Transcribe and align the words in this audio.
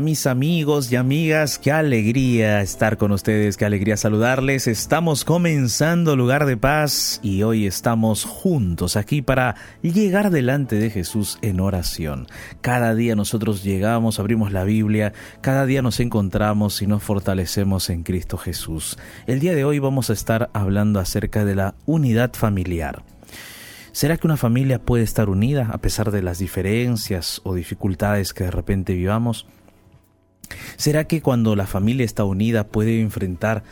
Mis 0.00 0.26
amigos 0.26 0.92
y 0.92 0.96
amigas, 0.96 1.58
qué 1.58 1.72
alegría 1.72 2.60
estar 2.60 2.98
con 2.98 3.12
ustedes, 3.12 3.56
qué 3.56 3.64
alegría 3.64 3.96
saludarles. 3.96 4.66
Estamos 4.66 5.24
comenzando 5.24 6.16
Lugar 6.16 6.44
de 6.44 6.56
Paz 6.56 7.18
y 7.22 7.42
hoy 7.42 7.66
estamos 7.66 8.24
juntos 8.24 8.96
aquí 8.96 9.22
para 9.22 9.56
llegar 9.82 10.30
delante 10.30 10.76
de 10.76 10.90
Jesús 10.90 11.38
en 11.40 11.60
oración. 11.60 12.26
Cada 12.60 12.94
día 12.94 13.16
nosotros 13.16 13.64
llegamos, 13.64 14.20
abrimos 14.20 14.52
la 14.52 14.64
Biblia, 14.64 15.12
cada 15.40 15.64
día 15.64 15.82
nos 15.82 15.98
encontramos 16.00 16.82
y 16.82 16.86
nos 16.86 17.02
fortalecemos 17.02 17.88
en 17.88 18.02
Cristo 18.02 18.36
Jesús. 18.36 18.98
El 19.26 19.40
día 19.40 19.54
de 19.54 19.64
hoy 19.64 19.78
vamos 19.78 20.10
a 20.10 20.12
estar 20.12 20.50
hablando 20.52 21.00
acerca 21.00 21.44
de 21.44 21.54
la 21.54 21.74
unidad 21.86 22.34
familiar. 22.34 23.02
¿Será 23.92 24.18
que 24.18 24.26
una 24.26 24.36
familia 24.36 24.78
puede 24.78 25.04
estar 25.04 25.30
unida 25.30 25.70
a 25.72 25.78
pesar 25.78 26.10
de 26.10 26.22
las 26.22 26.38
diferencias 26.38 27.40
o 27.44 27.54
dificultades 27.54 28.34
que 28.34 28.44
de 28.44 28.50
repente 28.50 28.92
vivamos? 28.92 29.46
¿Será 30.76 31.04
que 31.04 31.22
cuando 31.22 31.56
la 31.56 31.66
familia 31.66 32.04
está 32.04 32.24
unida 32.24 32.66
puede 32.66 33.00
enfrentar 33.00 33.64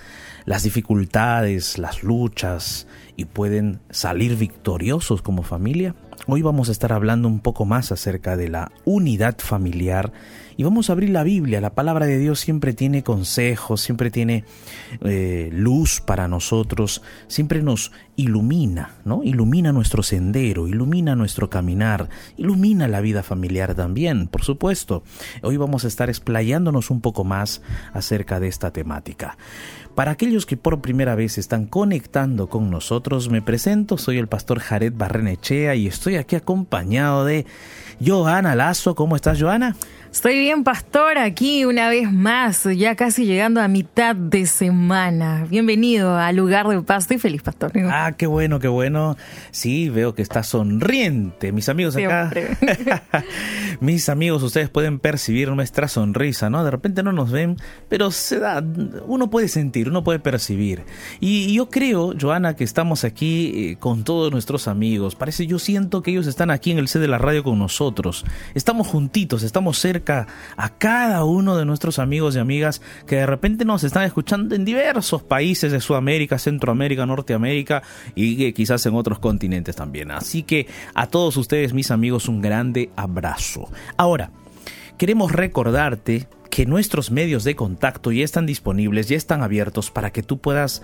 las 0.44 0.62
dificultades, 0.62 1.78
las 1.78 2.02
luchas 2.02 2.86
y 3.16 3.26
pueden 3.26 3.80
salir 3.90 4.36
victoriosos 4.36 5.22
como 5.22 5.42
familia? 5.42 5.94
Hoy 6.26 6.42
vamos 6.42 6.68
a 6.68 6.72
estar 6.72 6.92
hablando 6.92 7.28
un 7.28 7.40
poco 7.40 7.64
más 7.64 7.92
acerca 7.92 8.36
de 8.36 8.48
la 8.48 8.72
unidad 8.84 9.36
familiar 9.38 10.12
y 10.56 10.64
vamos 10.64 10.88
a 10.88 10.92
abrir 10.92 11.10
la 11.10 11.22
Biblia. 11.22 11.60
La 11.60 11.74
palabra 11.74 12.06
de 12.06 12.18
Dios 12.18 12.40
siempre 12.40 12.72
tiene 12.72 13.02
consejos, 13.02 13.80
siempre 13.80 14.10
tiene 14.10 14.44
eh, 15.02 15.50
luz 15.52 16.00
para 16.00 16.28
nosotros, 16.28 17.02
siempre 17.26 17.62
nos 17.62 17.92
ilumina, 18.16 18.96
¿no? 19.04 19.22
Ilumina 19.24 19.72
nuestro 19.72 20.02
sendero, 20.02 20.68
ilumina 20.68 21.16
nuestro 21.16 21.50
caminar, 21.50 22.08
ilumina 22.36 22.88
la 22.88 23.00
vida 23.00 23.22
familiar 23.22 23.74
también, 23.74 24.28
por 24.28 24.44
supuesto. 24.44 25.02
Hoy 25.42 25.56
vamos 25.56 25.84
a 25.84 25.88
estar 25.88 26.08
explayándonos 26.08 26.90
un 26.90 27.00
poco 27.00 27.24
más 27.24 27.62
acerca 27.92 28.40
de 28.40 28.48
esta 28.48 28.72
temática. 28.72 29.36
Para 29.94 30.10
aquellos 30.10 30.44
que 30.44 30.56
por 30.56 30.80
primera 30.80 31.14
vez 31.14 31.38
están 31.38 31.66
conectando 31.66 32.48
con 32.48 32.68
nosotros, 32.68 33.30
me 33.30 33.42
presento, 33.42 33.96
soy 33.96 34.18
el 34.18 34.26
pastor 34.26 34.58
Jared 34.58 34.92
Barrenechea 34.96 35.76
y 35.76 35.86
estoy 35.86 36.16
aquí 36.16 36.34
acompañado 36.34 37.24
de 37.24 37.46
Joana 38.04 38.56
Lazo. 38.56 38.96
¿Cómo 38.96 39.14
estás, 39.14 39.40
Joana? 39.40 39.76
Estoy 40.14 40.38
bien, 40.38 40.62
pastor, 40.62 41.18
aquí 41.18 41.64
una 41.64 41.88
vez 41.88 42.10
más, 42.10 42.68
ya 42.76 42.94
casi 42.94 43.26
llegando 43.26 43.60
a 43.60 43.66
mitad 43.66 44.14
de 44.14 44.46
semana. 44.46 45.44
Bienvenido 45.50 46.16
al 46.16 46.36
lugar 46.36 46.68
de 46.68 46.80
paz. 46.82 47.02
Estoy 47.02 47.18
feliz, 47.18 47.42
pastor. 47.42 47.72
Ah, 47.90 48.12
qué 48.16 48.28
bueno, 48.28 48.60
qué 48.60 48.68
bueno. 48.68 49.16
Sí, 49.50 49.88
veo 49.88 50.14
que 50.14 50.22
está 50.22 50.44
sonriente. 50.44 51.50
Mis 51.50 51.68
amigos 51.68 51.96
acá. 51.96 52.30
Mis 53.80 54.08
amigos, 54.08 54.44
ustedes 54.44 54.70
pueden 54.70 55.00
percibir 55.00 55.50
nuestra 55.50 55.88
sonrisa, 55.88 56.48
¿no? 56.48 56.64
De 56.64 56.70
repente 56.70 57.02
no 57.02 57.10
nos 57.10 57.32
ven, 57.32 57.56
pero 57.88 58.12
se 58.12 58.38
da. 58.38 58.64
Uno 59.06 59.30
puede 59.30 59.48
sentir, 59.48 59.88
uno 59.88 60.04
puede 60.04 60.20
percibir. 60.20 60.84
Y 61.18 61.52
yo 61.54 61.70
creo, 61.70 62.14
Joana, 62.18 62.54
que 62.54 62.62
estamos 62.62 63.02
aquí 63.02 63.52
eh, 63.72 63.76
con 63.80 64.04
todos 64.04 64.30
nuestros 64.30 64.68
amigos. 64.68 65.16
Parece, 65.16 65.48
yo 65.48 65.58
siento 65.58 66.02
que 66.02 66.12
ellos 66.12 66.28
están 66.28 66.52
aquí 66.52 66.70
en 66.70 66.78
el 66.78 66.86
C 66.86 67.00
de 67.00 67.08
la 67.08 67.18
radio 67.18 67.42
con 67.42 67.58
nosotros. 67.58 68.24
Estamos 68.54 68.86
juntitos, 68.86 69.42
estamos 69.42 69.76
cerca 69.76 70.03
a 70.08 70.68
cada 70.78 71.24
uno 71.24 71.56
de 71.56 71.64
nuestros 71.64 71.98
amigos 71.98 72.36
y 72.36 72.38
amigas 72.38 72.82
que 73.06 73.16
de 73.16 73.26
repente 73.26 73.64
nos 73.64 73.84
están 73.84 74.04
escuchando 74.04 74.54
en 74.54 74.64
diversos 74.64 75.22
países 75.22 75.72
de 75.72 75.80
Sudamérica, 75.80 76.38
Centroamérica, 76.38 77.06
Norteamérica 77.06 77.82
y 78.14 78.52
quizás 78.52 78.84
en 78.86 78.94
otros 78.94 79.18
continentes 79.18 79.76
también. 79.76 80.10
Así 80.10 80.42
que 80.42 80.66
a 80.94 81.06
todos 81.06 81.36
ustedes, 81.36 81.72
mis 81.72 81.90
amigos, 81.90 82.28
un 82.28 82.40
grande 82.40 82.90
abrazo. 82.96 83.68
Ahora, 83.96 84.30
queremos 84.98 85.32
recordarte 85.32 86.28
que 86.50 86.66
nuestros 86.66 87.10
medios 87.10 87.42
de 87.44 87.56
contacto 87.56 88.12
ya 88.12 88.24
están 88.24 88.46
disponibles, 88.46 89.08
ya 89.08 89.16
están 89.16 89.42
abiertos 89.42 89.90
para 89.90 90.12
que 90.12 90.22
tú 90.22 90.38
puedas 90.38 90.82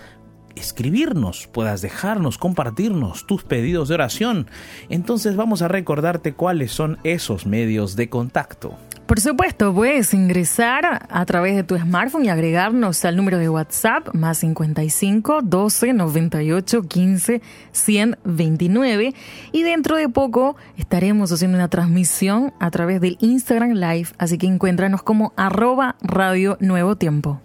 escribirnos, 0.55 1.47
puedas 1.47 1.81
dejarnos, 1.81 2.37
compartirnos 2.37 3.25
tus 3.25 3.43
pedidos 3.43 3.87
de 3.87 3.95
oración. 3.95 4.47
Entonces 4.89 5.35
vamos 5.35 5.61
a 5.61 5.67
recordarte 5.67 6.33
cuáles 6.33 6.73
son 6.73 6.97
esos 7.03 7.45
medios 7.45 7.95
de 7.95 8.09
contacto. 8.09 8.77
Por 9.11 9.19
supuesto, 9.19 9.73
puedes 9.73 10.13
ingresar 10.13 11.05
a 11.09 11.25
través 11.25 11.57
de 11.57 11.63
tu 11.63 11.77
smartphone 11.77 12.23
y 12.23 12.29
agregarnos 12.29 13.03
al 13.03 13.17
número 13.17 13.39
de 13.39 13.49
WhatsApp 13.49 14.07
más 14.13 14.37
55 14.37 15.41
12 15.43 15.91
98 15.91 16.83
15 16.83 17.41
129 17.73 19.13
y 19.51 19.63
dentro 19.63 19.97
de 19.97 20.07
poco 20.07 20.55
estaremos 20.77 21.29
haciendo 21.29 21.57
una 21.57 21.67
transmisión 21.67 22.53
a 22.61 22.71
través 22.71 23.01
del 23.01 23.17
Instagram 23.19 23.71
Live, 23.71 24.07
así 24.17 24.37
que 24.37 24.47
encuéntranos 24.47 25.03
como 25.03 25.33
arroba 25.35 25.97
Radio 26.01 26.55
Nuevo 26.61 26.95
Tiempo. 26.95 27.41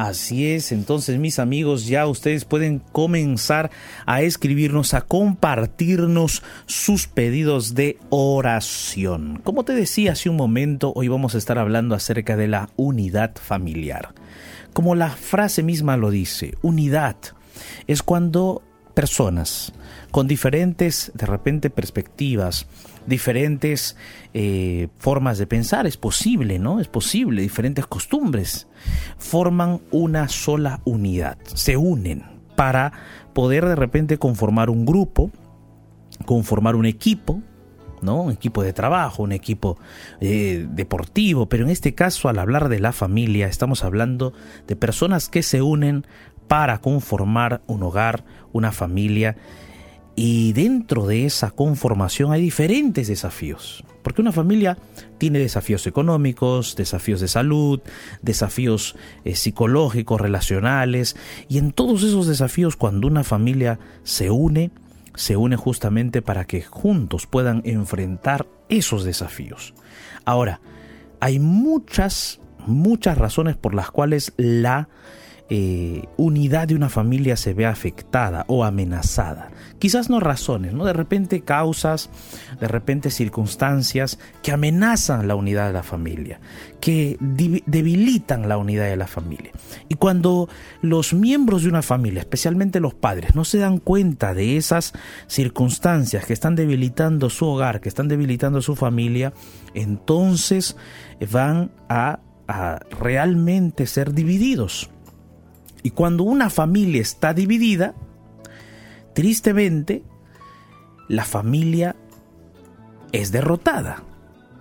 Así 0.00 0.50
es, 0.50 0.72
entonces 0.72 1.18
mis 1.18 1.38
amigos, 1.38 1.86
ya 1.86 2.06
ustedes 2.06 2.46
pueden 2.46 2.78
comenzar 2.78 3.70
a 4.06 4.22
escribirnos, 4.22 4.94
a 4.94 5.02
compartirnos 5.02 6.42
sus 6.64 7.06
pedidos 7.06 7.74
de 7.74 7.98
oración. 8.08 9.42
Como 9.44 9.62
te 9.66 9.74
decía 9.74 10.12
hace 10.12 10.30
un 10.30 10.36
momento, 10.36 10.94
hoy 10.96 11.08
vamos 11.08 11.34
a 11.34 11.38
estar 11.38 11.58
hablando 11.58 11.94
acerca 11.94 12.38
de 12.38 12.48
la 12.48 12.70
unidad 12.76 13.32
familiar. 13.36 14.14
Como 14.72 14.94
la 14.94 15.10
frase 15.10 15.62
misma 15.62 15.98
lo 15.98 16.10
dice, 16.10 16.54
unidad 16.62 17.16
es 17.86 18.02
cuando 18.02 18.62
personas 18.94 19.74
con 20.10 20.26
diferentes, 20.26 21.12
de 21.14 21.26
repente, 21.26 21.68
perspectivas, 21.68 22.66
diferentes 23.06 23.96
eh, 24.34 24.88
formas 24.98 25.38
de 25.38 25.46
pensar, 25.46 25.86
es 25.86 25.96
posible, 25.96 26.58
¿no? 26.58 26.80
Es 26.80 26.88
posible, 26.88 27.42
diferentes 27.42 27.86
costumbres, 27.86 28.68
forman 29.18 29.80
una 29.90 30.28
sola 30.28 30.80
unidad, 30.84 31.38
se 31.44 31.76
unen 31.76 32.24
para 32.56 32.92
poder 33.32 33.64
de 33.66 33.76
repente 33.76 34.18
conformar 34.18 34.70
un 34.70 34.84
grupo, 34.84 35.30
conformar 36.26 36.76
un 36.76 36.86
equipo, 36.86 37.42
¿no? 38.02 38.22
Un 38.22 38.32
equipo 38.32 38.62
de 38.62 38.72
trabajo, 38.72 39.22
un 39.22 39.32
equipo 39.32 39.78
eh, 40.20 40.66
deportivo, 40.70 41.48
pero 41.48 41.64
en 41.64 41.70
este 41.70 41.94
caso 41.94 42.28
al 42.28 42.38
hablar 42.38 42.68
de 42.68 42.80
la 42.80 42.92
familia 42.92 43.46
estamos 43.46 43.84
hablando 43.84 44.32
de 44.66 44.76
personas 44.76 45.28
que 45.28 45.42
se 45.42 45.62
unen 45.62 46.06
para 46.48 46.80
conformar 46.80 47.62
un 47.66 47.82
hogar, 47.82 48.24
una 48.52 48.72
familia 48.72 49.36
y 50.22 50.52
dentro 50.52 51.06
de 51.06 51.24
esa 51.24 51.50
conformación 51.50 52.30
hay 52.30 52.42
diferentes 52.42 53.08
desafíos, 53.08 53.84
porque 54.02 54.20
una 54.20 54.32
familia 54.32 54.76
tiene 55.16 55.38
desafíos 55.38 55.86
económicos, 55.86 56.76
desafíos 56.76 57.22
de 57.22 57.28
salud, 57.28 57.80
desafíos 58.20 58.96
eh, 59.24 59.34
psicológicos, 59.34 60.20
relacionales, 60.20 61.16
y 61.48 61.56
en 61.56 61.72
todos 61.72 62.02
esos 62.02 62.26
desafíos 62.26 62.76
cuando 62.76 63.06
una 63.06 63.24
familia 63.24 63.78
se 64.02 64.30
une, 64.30 64.72
se 65.14 65.38
une 65.38 65.56
justamente 65.56 66.20
para 66.20 66.44
que 66.44 66.60
juntos 66.60 67.26
puedan 67.26 67.62
enfrentar 67.64 68.46
esos 68.68 69.04
desafíos. 69.04 69.72
Ahora, 70.26 70.60
hay 71.20 71.38
muchas, 71.38 72.42
muchas 72.66 73.16
razones 73.16 73.56
por 73.56 73.72
las 73.72 73.90
cuales 73.90 74.34
la 74.36 74.90
eh, 75.52 76.04
unidad 76.16 76.68
de 76.68 76.76
una 76.76 76.88
familia 76.88 77.36
se 77.36 77.54
ve 77.54 77.66
afectada 77.66 78.44
o 78.46 78.62
amenazada. 78.62 79.50
Quizás 79.80 80.08
no 80.08 80.20
razones, 80.20 80.74
¿no? 80.74 80.84
De 80.84 80.92
repente 80.92 81.40
causas, 81.40 82.08
de 82.60 82.68
repente 82.68 83.10
circunstancias 83.10 84.20
que 84.44 84.52
amenazan 84.52 85.26
la 85.26 85.34
unidad 85.34 85.66
de 85.66 85.72
la 85.72 85.82
familia, 85.82 86.38
que 86.80 87.16
debilitan 87.18 88.48
la 88.48 88.58
unidad 88.58 88.84
de 88.84 88.96
la 88.96 89.08
familia. 89.08 89.50
Y 89.88 89.96
cuando 89.96 90.48
los 90.82 91.14
miembros 91.14 91.64
de 91.64 91.70
una 91.70 91.82
familia, 91.82 92.20
especialmente 92.20 92.78
los 92.78 92.94
padres, 92.94 93.34
no 93.34 93.44
se 93.44 93.58
dan 93.58 93.78
cuenta 93.78 94.34
de 94.34 94.56
esas 94.56 94.92
circunstancias 95.26 96.26
que 96.26 96.32
están 96.32 96.54
debilitando 96.54 97.28
su 97.28 97.46
hogar, 97.46 97.80
que 97.80 97.88
están 97.88 98.06
debilitando 98.06 98.62
su 98.62 98.76
familia, 98.76 99.32
entonces 99.74 100.76
van 101.32 101.72
a 101.88 102.20
realmente 103.00 103.86
ser 103.86 104.12
divididos 104.12 104.90
y 105.82 105.90
cuando 105.90 106.24
una 106.24 106.50
familia 106.50 107.00
está 107.00 107.34
dividida, 107.34 107.94
tristemente, 109.14 110.02
la 111.08 111.24
familia 111.24 111.96
es 113.12 113.32
derrotada, 113.32 114.02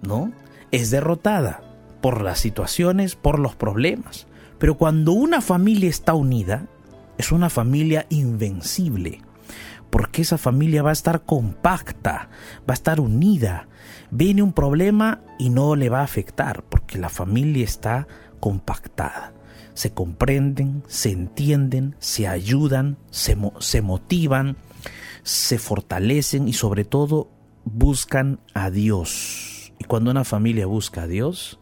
¿no? 0.02 0.32
Es 0.72 0.92
derrotada 0.92 1.62
por 2.02 2.22
las 2.22 2.40
situaciones, 2.40 3.16
por 3.16 3.40
los 3.40 3.56
problemas. 3.56 4.28
Pero 4.58 4.78
cuando 4.78 5.12
una 5.14 5.42
familia 5.42 5.90
está 5.90 6.14
unida, 6.14 6.68
es 7.18 7.32
una 7.32 7.50
familia 7.50 8.06
invencible, 8.10 9.22
porque 9.90 10.22
esa 10.22 10.38
familia 10.38 10.84
va 10.84 10.92
a 10.92 10.94
estar 10.94 11.24
compacta, 11.24 12.30
va 12.62 12.72
a 12.72 12.74
estar 12.74 13.00
unida. 13.00 13.68
Viene 14.12 14.42
un 14.42 14.54
problema 14.54 15.22
y 15.38 15.50
no 15.50 15.76
le 15.76 15.90
va 15.90 16.00
a 16.00 16.06
afectar, 16.06 16.64
porque 16.64 16.98
la 16.98 17.10
familia 17.10 17.64
está 17.64 18.08
compactada. 18.40 19.34
Se 19.80 19.94
comprenden, 19.94 20.84
se 20.88 21.10
entienden, 21.10 21.96
se 22.00 22.28
ayudan, 22.28 22.98
se, 23.12 23.38
se 23.60 23.82
motivan, 23.82 24.58
se 25.24 25.58
fortalecen 25.58 26.50
y 26.50 26.54
sobre 26.54 26.84
todo 26.84 27.30
buscan 27.64 28.42
a 28.54 28.72
Dios. 28.72 29.72
Y 29.80 29.86
cuando 29.86 30.12
una 30.12 30.26
familia 30.26 30.66
busca 30.66 31.04
a 31.04 31.08
Dios, 31.08 31.62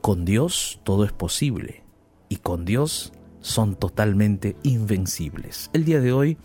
con 0.00 0.24
Dios 0.24 0.80
todo 0.84 1.04
es 1.04 1.12
posible 1.12 1.84
y 2.30 2.36
con 2.36 2.64
Dios 2.64 3.12
son 3.42 3.76
totalmente 3.76 4.56
invencibles. 4.62 5.68
El 5.74 5.84
día 5.84 6.00
de 6.00 6.14
hoy 6.14 6.38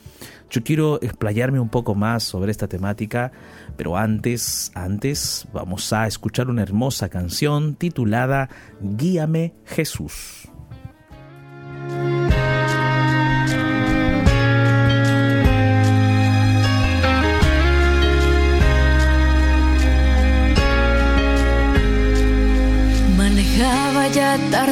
yo 0.49 0.63
quiero 0.63 1.01
explayarme 1.01 1.61
un 1.61 1.69
poco 1.69 1.95
más 1.95 2.23
sobre 2.23 2.51
esta 2.51 2.67
temática, 2.67 3.31
pero 3.77 3.95
antes, 3.95 4.73
antes 4.75 5.47
vamos 5.53 5.93
a 5.93 6.07
escuchar 6.07 6.49
una 6.49 6.63
hermosa 6.63 7.07
canción 7.07 7.75
titulada 7.75 8.49
Guíame 8.81 9.53
Jesús. 9.63 10.48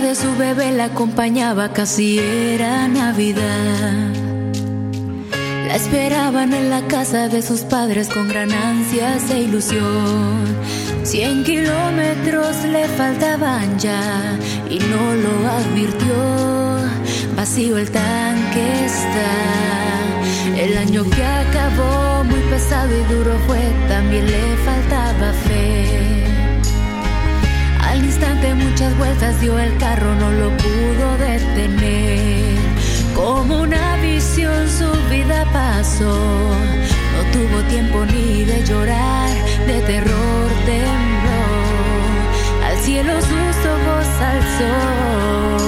Tarde 0.07 0.15
su 0.15 0.37
bebé 0.37 0.71
la 0.71 0.85
acompañaba, 0.85 1.73
casi 1.73 2.19
era 2.19 2.87
Navidad. 2.87 4.13
La 5.67 5.75
esperaban 5.75 6.53
en 6.53 6.69
la 6.69 6.81
casa 6.87 7.27
de 7.27 7.41
sus 7.41 7.61
padres 7.61 8.07
con 8.07 8.27
gran 8.27 8.51
ansias 8.51 9.29
e 9.31 9.41
ilusión. 9.41 10.45
Cien 11.03 11.43
kilómetros 11.43 12.63
le 12.65 12.87
faltaban 12.87 13.77
ya 13.79 14.37
y 14.69 14.79
no 14.79 15.15
lo 15.23 15.49
advirtió. 15.49 16.15
Vacío 17.35 17.77
el 17.77 17.89
tanque 17.91 18.85
está. 18.85 19.31
El 20.57 20.77
año 20.77 21.03
que 21.03 21.23
acabó 21.23 22.23
muy 22.23 22.41
pesado 22.51 22.91
y 22.97 23.13
duro 23.13 23.37
fue, 23.45 23.61
también 23.89 24.25
le 24.25 24.57
faltaba 24.65 25.33
fe. 25.47 26.16
Instante 28.47 28.65
muchas 28.65 28.97
vueltas 28.97 29.41
dio 29.41 29.59
el 29.59 29.77
carro, 29.77 30.15
no 30.15 30.31
lo 30.31 30.49
pudo 30.57 31.17
detener. 31.17 32.57
Como 33.13 33.61
una 33.61 33.97
visión 33.97 34.67
su 34.69 34.89
vida 35.09 35.45
pasó, 35.51 36.13
no 36.13 37.31
tuvo 37.33 37.61
tiempo 37.69 38.05
ni 38.05 38.45
de 38.45 38.63
llorar, 38.63 39.29
de 39.65 39.81
terror 39.81 40.49
tembló. 40.65 41.43
Al 42.65 42.77
cielo 42.83 43.13
sus 43.21 43.65
ojos 43.65 44.07
alzó. 44.21 45.66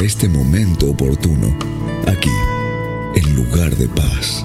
Este 0.00 0.28
momento 0.28 0.90
oportuno, 0.90 1.56
aquí, 2.06 2.30
en 3.14 3.36
lugar 3.36 3.74
de 3.76 3.88
paz. 3.88 4.44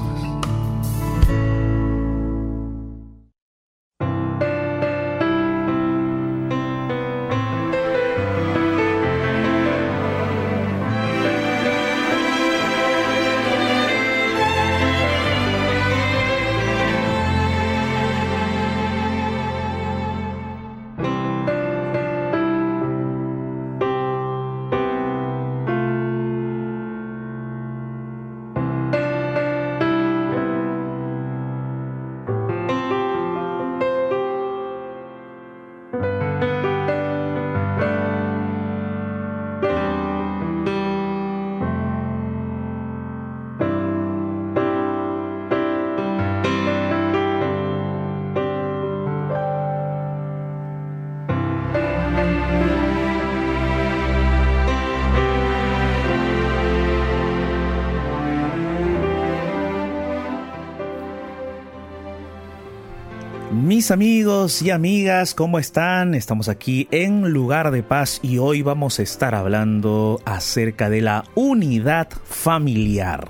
Mis 63.81 63.89
amigos 63.89 64.61
y 64.61 64.69
amigas, 64.69 65.33
¿cómo 65.33 65.57
están? 65.57 66.13
Estamos 66.13 66.49
aquí 66.49 66.87
en 66.91 67.31
Lugar 67.31 67.71
de 67.71 67.81
Paz 67.81 68.19
y 68.21 68.37
hoy 68.37 68.61
vamos 68.61 68.99
a 68.99 69.01
estar 69.01 69.33
hablando 69.33 70.21
acerca 70.23 70.87
de 70.87 71.01
la 71.01 71.23
unidad 71.33 72.07
familiar. 72.25 73.29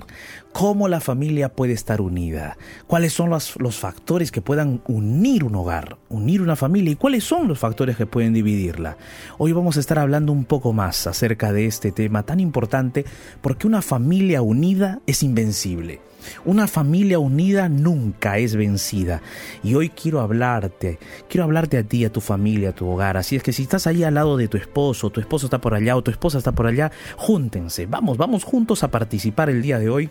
¿Cómo 0.52 0.88
la 0.88 1.00
familia 1.00 1.48
puede 1.48 1.72
estar 1.72 2.02
unida? 2.02 2.58
¿Cuáles 2.86 3.14
son 3.14 3.30
los, 3.30 3.58
los, 3.60 3.78
factores 3.78 4.30
que 4.30 4.42
puedan 4.42 4.82
unir 4.86 5.42
un 5.42 5.54
hogar, 5.54 5.96
unir 6.10 6.42
una 6.42 6.54
familia? 6.54 6.92
¿Y 6.92 6.96
cuáles 6.96 7.24
son 7.24 7.48
los 7.48 7.58
factores 7.58 7.96
que 7.96 8.04
pueden 8.04 8.34
dividirla? 8.34 8.98
Hoy 9.38 9.52
vamos 9.52 9.78
a 9.78 9.80
estar 9.80 9.98
hablando 9.98 10.32
un 10.32 10.44
poco 10.44 10.74
más 10.74 11.06
acerca 11.06 11.50
de 11.54 11.64
este 11.64 11.92
tema 11.92 12.24
tan 12.24 12.40
importante 12.40 13.06
porque 13.40 13.66
una 13.66 13.80
familia 13.80 14.42
unida 14.42 15.00
es 15.06 15.22
invencible. 15.22 16.11
Una 16.44 16.66
familia 16.66 17.18
unida 17.18 17.68
nunca 17.68 18.38
es 18.38 18.56
vencida. 18.56 19.22
Y 19.62 19.74
hoy 19.74 19.90
quiero 19.90 20.20
hablarte, 20.20 20.98
quiero 21.28 21.44
hablarte 21.44 21.78
a 21.78 21.82
ti, 21.82 22.04
a 22.04 22.12
tu 22.12 22.20
familia, 22.20 22.70
a 22.70 22.74
tu 22.74 22.88
hogar. 22.88 23.16
Así 23.16 23.36
es 23.36 23.42
que 23.42 23.52
si 23.52 23.62
estás 23.62 23.86
ahí 23.86 24.04
al 24.04 24.14
lado 24.14 24.36
de 24.36 24.48
tu 24.48 24.56
esposo, 24.56 25.10
tu 25.10 25.20
esposo 25.20 25.46
está 25.46 25.60
por 25.60 25.74
allá 25.74 25.96
o 25.96 26.02
tu 26.02 26.10
esposa 26.10 26.38
está 26.38 26.52
por 26.52 26.66
allá, 26.66 26.90
júntense. 27.16 27.86
Vamos, 27.86 28.16
vamos 28.16 28.44
juntos 28.44 28.82
a 28.82 28.90
participar 28.90 29.50
el 29.50 29.62
día 29.62 29.78
de 29.78 29.88
hoy 29.88 30.10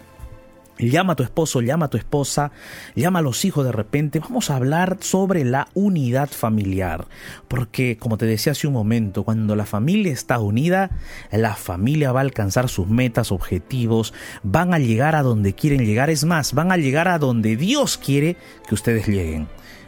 Llama 0.78 1.13
a 1.13 1.16
tu 1.16 1.24
esposo, 1.24 1.62
llama 1.62 1.86
a 1.86 1.90
tu 1.90 1.98
esposa, 1.98 2.51
llama 2.96 3.20
a 3.20 3.22
los 3.22 3.46
hijos 3.46 3.66
de 3.66 3.72
repente. 3.72 4.20
Vamos 4.20 4.50
a 4.50 4.56
hablar 4.56 4.98
sobre 5.01 5.44
la 5.46 5.68
unidad 5.74 6.30
familiar. 6.30 7.08
Porque, 7.48 7.98
como 7.98 8.18
te 8.18 8.25
decía 8.25 8.54
hace 8.54 8.68
un 8.68 8.74
momento, 8.74 9.24
cuando 9.24 9.56
la 9.56 9.66
familia 9.66 10.12
está 10.12 10.40
unida, 10.40 10.90
la 11.32 11.56
familia 11.56 12.12
va 12.12 12.22
a 12.22 12.24
alcanzar 12.24 12.68
sus 12.68 12.88
metas, 12.88 13.32
objetivos, 13.32 14.13
van 14.44 14.74
a 14.74 14.80
llegar 14.80 15.16
a 15.16 15.22
donde 15.22 15.54
quieren 15.54 15.86
llegar. 15.86 16.10
Es 16.10 16.24
más, 16.24 16.54
van 16.54 16.72
a 16.72 16.78
llegar 16.78 17.08
a 17.08 17.20
donde 17.20 17.58
Dios 17.58 17.98
quiere 17.98 18.38
que 18.68 18.74
ustedes 18.74 19.08
lleguen. 19.08 19.48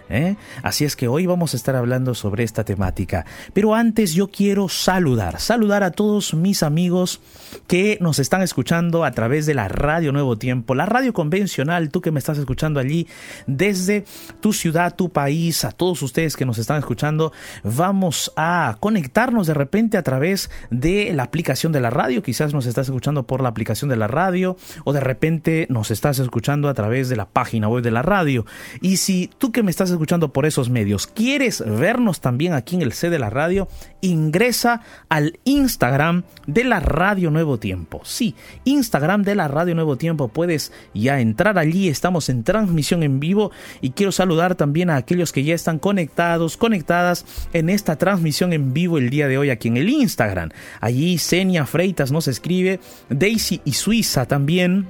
¿Eh? 0.10 0.36
Así 0.62 0.86
es 0.86 0.96
que 0.96 1.08
hoy 1.08 1.26
vamos 1.26 1.54
a 1.54 1.58
estar 1.58 1.76
hablando 1.76 2.14
sobre 2.16 2.44
esta 2.44 2.64
temática. 2.64 3.26
Pero 3.54 3.76
antes 3.76 4.14
yo 4.14 4.30
quiero 4.30 4.70
saludar, 4.70 5.40
saludar 5.40 5.84
a 5.84 5.92
todos 5.92 6.34
mis 6.34 6.64
amigos 6.64 7.22
que 7.68 7.98
nos 8.02 8.20
están 8.20 8.42
escuchando 8.42 9.04
a 9.04 9.12
través 9.12 9.46
de 9.46 9.54
la 9.54 9.68
radio 9.68 10.12
Nuevo 10.12 10.38
Tiempo, 10.38 10.76
la 10.76 10.86
radio 10.86 11.14
convencional, 11.14 11.90
tú 11.90 12.02
que 12.02 12.12
me 12.12 12.20
estás 12.20 12.38
escuchando 12.38 12.80
allí 12.80 13.08
desde 13.48 14.06
tu 14.42 14.54
ciudad, 14.54 14.96
tu 14.96 15.10
país, 15.10 15.66
a 15.66 15.72
todos 15.72 16.02
ustedes 16.02 16.36
que 16.36 16.46
nos 16.46 16.58
están 16.58 16.78
escuchando, 16.80 17.32
vamos 17.64 18.32
a 18.36 18.78
conectarnos 18.80 19.48
de 19.48 19.54
repente 19.54 19.98
a 19.98 20.04
través 20.04 20.50
de 20.70 21.14
la 21.14 21.24
aplicación 21.24 21.72
de 21.72 21.82
la 21.82 21.90
radio, 21.90 22.24
quizás 22.24 22.54
nos 22.54 22.66
estás 22.66 22.88
escuchando 22.88 23.24
por 23.24 23.42
la 23.42 23.50
aplicación 23.50 23.90
de 23.90 23.96
la 23.96 24.08
radio 24.08 24.58
o 24.84 24.94
de 24.94 25.00
repente 25.00 25.68
nos 25.70 25.92
estás 25.92 26.20
escuchando 26.20 26.70
a 26.70 26.74
través 26.74 27.10
de 27.10 27.16
la 27.16 27.26
página 27.26 27.68
web 27.68 27.84
de 27.84 27.92
la 27.92 28.02
radio. 28.02 28.46
Y 28.82 28.98
si 28.98 29.30
tú 29.38 29.52
que 29.52 29.64
me 29.64 29.72
estás 29.72 29.90
escuchando 29.94 30.34
por 30.34 30.46
esos 30.46 30.70
medios, 30.70 31.08
quieres 31.08 31.64
vernos 31.66 32.22
también 32.22 32.54
aquí 32.54 32.76
en 32.76 32.82
el 32.82 32.94
C 32.94 33.10
de 33.10 33.20
la 33.20 33.30
radio, 33.30 33.68
ingresa 34.02 34.82
al 35.10 35.40
Instagram 35.46 36.24
de 36.48 36.64
la 36.64 36.80
Radio 36.80 37.32
Nuevo 37.32 37.60
Tiempo. 37.60 38.02
Sí, 38.04 38.36
Instagram 38.66 39.24
de 39.24 39.36
la 39.36 39.48
Radio 39.48 39.76
Nuevo 39.76 39.98
Tiempo, 39.98 40.28
puedes 40.28 40.72
ya 40.94 41.20
entrar 41.20 41.58
allí, 41.58 41.88
estamos 41.88 42.30
en 42.30 42.44
transmisión 42.44 43.04
en 43.04 43.20
vivo 43.20 43.52
y 43.82 43.92
quiero 43.92 44.12
saludar 44.12 44.56
también 44.56 44.90
a 44.90 44.98
aquellos 44.98 45.32
que 45.32 45.44
ya 45.44 45.56
están 45.56 45.80
conectados, 45.80 46.58
conectadas 46.58 47.26
en 47.54 47.70
esta 47.70 47.98
transmisión 47.98 48.54
en 48.54 48.74
vivo 48.74 48.98
el 48.98 49.10
día 49.10 49.28
de 49.28 49.38
hoy 49.38 49.50
aquí 49.50 49.68
en 49.68 49.78
el 49.78 49.90
Instagram. 49.90 50.50
Allí 50.82 51.18
Senia 51.18 51.66
Freitas 51.66 52.12
nos 52.12 52.28
escribe, 52.28 52.80
Daisy 53.10 53.62
y 53.66 53.74
Suiza 53.74 54.26
también 54.26 54.88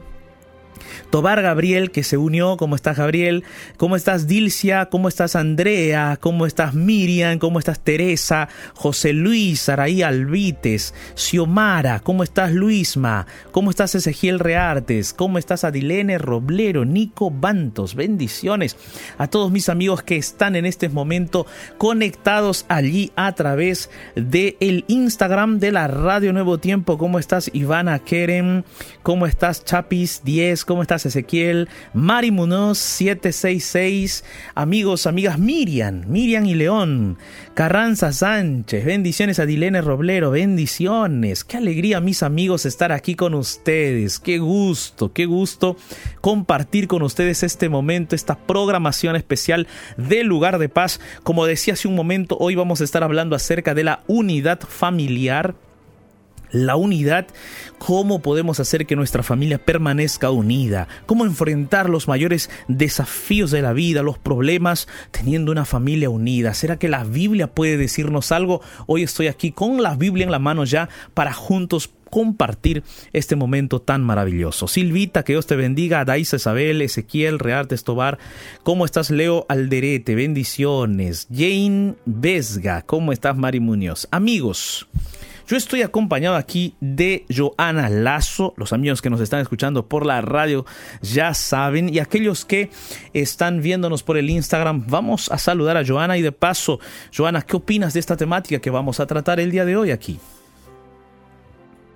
Tobar 1.10 1.42
Gabriel, 1.42 1.92
que 1.92 2.04
se 2.04 2.18
unió. 2.18 2.58
¿Cómo 2.58 2.76
estás, 2.76 2.98
Gabriel? 2.98 3.44
¿Cómo 3.78 3.96
estás, 3.96 4.28
Dilcia? 4.28 4.88
¿Cómo 4.88 5.08
estás, 5.08 5.36
Andrea? 5.36 6.18
¿Cómo 6.20 6.46
estás, 6.46 6.74
Miriam? 6.74 7.40
¿Cómo 7.40 7.60
estás, 7.60 7.80
Teresa? 7.80 8.50
José 8.74 9.14
Luis, 9.14 9.70
Araí 9.70 10.02
Albites, 10.02 10.94
Xiomara. 11.16 12.00
¿Cómo 12.00 12.24
estás, 12.24 12.52
Luisma? 12.52 13.28
¿Cómo 13.52 13.70
estás, 13.70 13.96
Ezequiel 13.96 14.40
Reartes? 14.40 15.14
¿Cómo 15.14 15.38
estás, 15.38 15.64
Adilene 15.64 16.18
Roblero? 16.18 16.86
Nico 16.86 17.32
Bantos. 17.32 17.96
Bendiciones 17.96 18.78
a 19.18 19.28
todos 19.28 19.52
mis 19.52 19.70
amigos 19.70 20.04
que 20.04 20.18
están 20.18 20.56
en 20.56 20.66
este 20.66 20.90
momento 20.90 21.46
conectados 21.78 22.66
allí 22.68 23.12
a 23.16 23.32
través 23.34 23.90
del 24.16 24.58
el 24.60 24.86
Instagram 24.88 25.60
de 25.60 25.72
la 25.72 25.88
Radio 25.88 26.34
Nuevo 26.34 26.58
Tiempo. 26.58 26.98
¿Cómo 26.98 27.20
estás, 27.20 27.50
Ivana 27.54 28.00
Kerem? 28.00 28.64
¿Cómo 29.02 29.26
estás, 29.28 29.66
Chapis 29.66 30.22
10? 30.24 30.66
¿Cómo 30.74 30.82
estás, 30.82 31.06
Ezequiel? 31.06 31.70
Mari 31.94 32.32
Munoz 32.32 32.80
766. 32.80 34.24
Amigos, 34.56 35.06
amigas 35.06 35.38
Miriam, 35.38 36.04
Miriam 36.08 36.48
y 36.48 36.56
León. 36.56 37.20
Carranza 37.54 38.12
Sánchez. 38.12 38.84
Bendiciones 38.84 39.38
a 39.38 39.46
Dilene 39.46 39.82
Roblero. 39.82 40.32
Bendiciones. 40.32 41.44
Qué 41.44 41.58
alegría, 41.58 42.00
mis 42.00 42.24
amigos, 42.24 42.66
estar 42.66 42.92
aquí 42.92 43.14
con 43.14 43.36
ustedes. 43.36 44.18
Qué 44.18 44.40
gusto, 44.40 45.14
qué 45.14 45.28
gusto 45.28 45.78
compartir 46.22 46.88
con 46.88 47.04
ustedes 47.04 47.44
este 47.44 47.70
momento, 47.70 48.16
esta 48.16 48.40
programación 48.40 49.16
especial 49.16 49.68
del 49.98 50.26
lugar 50.26 50.58
de 50.58 50.70
paz. 50.70 51.00
Como 51.22 51.46
decía 51.46 51.76
hace 51.76 51.88
un 51.88 51.94
momento, 51.94 52.36
hoy 52.40 52.56
vamos 52.56 52.82
a 52.82 52.84
estar 52.84 53.04
hablando 53.04 53.36
acerca 53.36 53.76
de 53.76 53.84
la 53.84 54.02
unidad 54.08 54.60
familiar 54.62 55.54
la 56.54 56.78
unidad, 56.78 57.28
cómo 57.80 58.22
podemos 58.22 58.62
hacer 58.62 58.86
que 58.86 58.96
nuestra 58.96 59.24
familia 59.24 59.58
permanezca 59.58 60.30
unida, 60.30 60.88
cómo 61.06 61.26
enfrentar 61.26 61.90
los 61.90 62.08
mayores 62.08 62.50
desafíos 62.70 63.52
de 63.52 63.62
la 63.62 63.74
vida, 63.74 64.04
los 64.04 64.18
problemas, 64.18 64.88
teniendo 65.12 65.52
una 65.52 65.66
familia 65.66 66.10
unida. 66.10 66.54
¿Será 66.54 66.78
que 66.78 66.88
la 66.88 67.04
Biblia 67.04 67.48
puede 67.48 67.76
decirnos 67.76 68.32
algo? 68.32 68.62
Hoy 68.88 69.04
estoy 69.04 69.28
aquí 69.28 69.52
con 69.52 69.84
la 69.84 69.96
Biblia 69.96 70.24
en 70.24 70.32
la 70.32 70.40
mano 70.40 70.64
ya 70.64 70.88
para 71.14 71.34
juntos 71.34 71.90
compartir 72.14 72.84
este 73.12 73.36
momento 73.36 73.82
tan 73.82 74.04
maravilloso. 74.04 74.68
Silvita, 74.68 75.24
que 75.24 75.34
Dios 75.34 75.48
te 75.48 75.56
bendiga. 75.56 76.06
Daisa 76.06 76.36
Isabel, 76.36 76.84
Ezequiel, 76.84 77.40
Rearte 77.40 77.74
Estobar. 77.74 78.20
¿Cómo 78.62 78.86
estás, 78.86 79.10
Leo 79.10 79.48
Alderete? 79.50 80.14
Bendiciones. 80.14 81.28
Jane 81.34 81.96
Vesga. 82.06 82.84
¿Cómo 82.84 83.12
estás, 83.12 83.36
Mari 83.36 83.60
Muñoz? 83.60 84.08
Amigos. 84.12 84.88
Yo 85.48 85.58
estoy 85.58 85.82
acompañado 85.82 86.38
aquí 86.38 86.76
de 86.80 87.26
Joana 87.30 87.90
Lazo, 87.90 88.54
los 88.56 88.72
amigos 88.72 89.02
que 89.02 89.10
nos 89.10 89.20
están 89.20 89.42
escuchando 89.42 89.88
por 89.88 90.06
la 90.06 90.22
radio 90.22 90.66
ya 91.02 91.34
saben, 91.34 91.94
y 91.94 92.00
aquellos 92.00 92.46
que 92.46 92.70
están 93.14 93.62
viéndonos 93.62 94.04
por 94.04 94.18
el 94.18 94.30
Instagram, 94.30 94.86
vamos 94.88 95.30
a 95.32 95.38
saludar 95.38 95.76
a 95.76 95.86
Joana. 95.86 96.18
Y 96.18 96.22
de 96.22 96.32
paso, 96.32 96.80
Joana, 97.16 97.42
¿qué 97.42 97.58
opinas 97.58 97.94
de 97.94 98.00
esta 98.00 98.16
temática 98.16 98.60
que 98.60 98.70
vamos 98.70 99.00
a 99.00 99.06
tratar 99.06 99.40
el 99.42 99.52
día 99.52 99.66
de 99.66 99.76
hoy 99.76 99.92
aquí? 99.92 100.18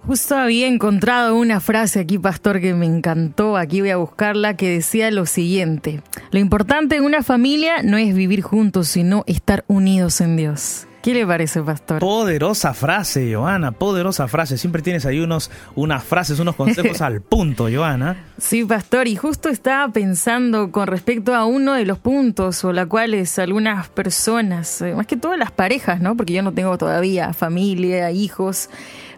Justo 0.05 0.35
había 0.35 0.67
encontrado 0.67 1.35
una 1.35 1.59
frase 1.59 1.99
aquí, 1.99 2.17
pastor, 2.17 2.61
que 2.61 2.73
me 2.73 2.85
encantó, 2.85 3.57
aquí 3.57 3.81
voy 3.81 3.89
a 3.89 3.97
buscarla, 3.97 4.55
que 4.55 4.69
decía 4.69 5.11
lo 5.11 5.25
siguiente, 5.25 6.01
lo 6.31 6.39
importante 6.39 6.95
en 6.95 7.03
una 7.03 7.23
familia 7.23 7.81
no 7.83 7.97
es 7.97 8.15
vivir 8.15 8.41
juntos, 8.41 8.87
sino 8.87 9.23
estar 9.27 9.65
unidos 9.67 10.21
en 10.21 10.37
Dios. 10.37 10.87
¿Qué 11.01 11.13
le 11.13 11.25
parece, 11.25 11.61
pastor? 11.61 11.99
Poderosa 11.99 12.73
frase, 12.73 13.33
Joana, 13.33 13.71
poderosa 13.71 14.27
frase. 14.27 14.57
Siempre 14.57 14.81
tienes 14.81 15.05
ahí 15.05 15.19
unos, 15.19 15.51
unas 15.75 16.03
frases, 16.03 16.39
unos 16.39 16.55
consejos 16.55 17.01
al 17.01 17.21
punto, 17.21 17.67
Joana. 17.71 18.25
Sí, 18.37 18.65
pastor, 18.65 19.07
y 19.07 19.15
justo 19.15 19.49
estaba 19.49 19.91
pensando 19.91 20.71
con 20.71 20.87
respecto 20.87 21.35
a 21.35 21.45
uno 21.45 21.73
de 21.73 21.85
los 21.85 21.99
puntos 21.99 22.63
o 22.65 22.73
la 22.73 22.85
cuales 22.85 23.37
algunas 23.39 23.89
personas, 23.89 24.81
eh, 24.81 24.93
más 24.95 25.07
que 25.07 25.17
todas 25.17 25.37
las 25.37 25.51
parejas, 25.51 26.01
¿no? 26.01 26.17
Porque 26.17 26.33
yo 26.33 26.41
no 26.41 26.51
tengo 26.51 26.77
todavía 26.77 27.33
familia, 27.33 28.11
hijos, 28.11 28.69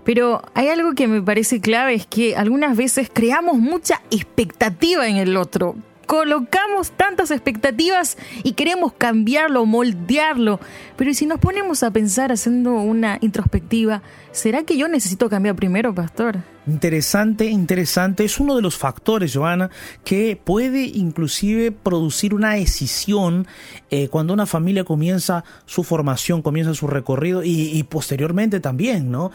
pero 0.03 0.41
hay 0.53 0.69
algo 0.69 0.93
que 0.93 1.07
me 1.07 1.21
parece 1.21 1.61
clave, 1.61 1.93
es 1.93 2.05
que 2.05 2.35
algunas 2.35 2.75
veces 2.75 3.09
creamos 3.13 3.57
mucha 3.57 4.01
expectativa 4.11 5.07
en 5.07 5.17
el 5.17 5.37
otro 5.37 5.75
colocamos 6.09 6.89
tantas 6.89 7.29
expectativas 7.29 8.17
y 8.43 8.53
queremos 8.53 8.93
cambiarlo, 8.93 9.67
moldearlo. 9.67 10.59
Pero 10.97 11.13
si 11.13 11.27
nos 11.27 11.39
ponemos 11.39 11.83
a 11.83 11.91
pensar 11.91 12.31
haciendo 12.31 12.71
una 12.71 13.19
introspectiva, 13.21 14.01
¿será 14.31 14.63
que 14.63 14.75
yo 14.75 14.87
necesito 14.87 15.29
cambiar 15.29 15.55
primero, 15.55 15.93
pastor? 15.93 16.39
Interesante, 16.65 17.45
interesante. 17.45 18.25
Es 18.25 18.39
uno 18.39 18.55
de 18.55 18.63
los 18.63 18.75
factores, 18.75 19.35
Joana, 19.35 19.69
que 20.03 20.35
puede 20.35 20.85
inclusive 20.85 21.71
producir 21.71 22.33
una 22.33 22.53
decisión 22.53 23.45
eh, 23.91 24.07
cuando 24.07 24.33
una 24.33 24.47
familia 24.47 24.85
comienza 24.85 25.43
su 25.67 25.83
formación, 25.83 26.41
comienza 26.41 26.73
su 26.73 26.87
recorrido 26.87 27.43
y, 27.43 27.69
y 27.71 27.83
posteriormente 27.83 28.59
también, 28.59 29.11
¿no? 29.11 29.29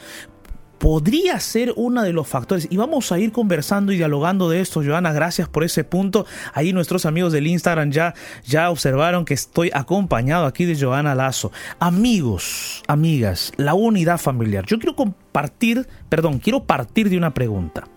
Podría 0.78 1.40
ser 1.40 1.72
uno 1.76 2.02
de 2.02 2.12
los 2.12 2.28
factores. 2.28 2.66
Y 2.70 2.76
vamos 2.76 3.12
a 3.12 3.18
ir 3.18 3.32
conversando 3.32 3.92
y 3.92 3.96
dialogando 3.96 4.48
de 4.48 4.60
esto, 4.60 4.82
Joana. 4.84 5.12
Gracias 5.12 5.48
por 5.48 5.64
ese 5.64 5.84
punto. 5.84 6.26
Ahí 6.52 6.72
nuestros 6.72 7.06
amigos 7.06 7.32
del 7.32 7.46
Instagram 7.46 7.90
ya, 7.90 8.14
ya 8.44 8.70
observaron 8.70 9.24
que 9.24 9.34
estoy 9.34 9.70
acompañado 9.72 10.46
aquí 10.46 10.64
de 10.64 10.78
Joana 10.78 11.14
Lazo. 11.14 11.52
Amigos, 11.78 12.82
amigas, 12.86 13.52
la 13.56 13.74
unidad 13.74 14.18
familiar. 14.18 14.66
Yo 14.66 14.78
quiero 14.78 14.96
compartir, 14.96 15.88
perdón, 16.08 16.38
quiero 16.38 16.64
partir 16.64 17.08
de 17.08 17.16
una 17.16 17.34
pregunta. 17.34 17.88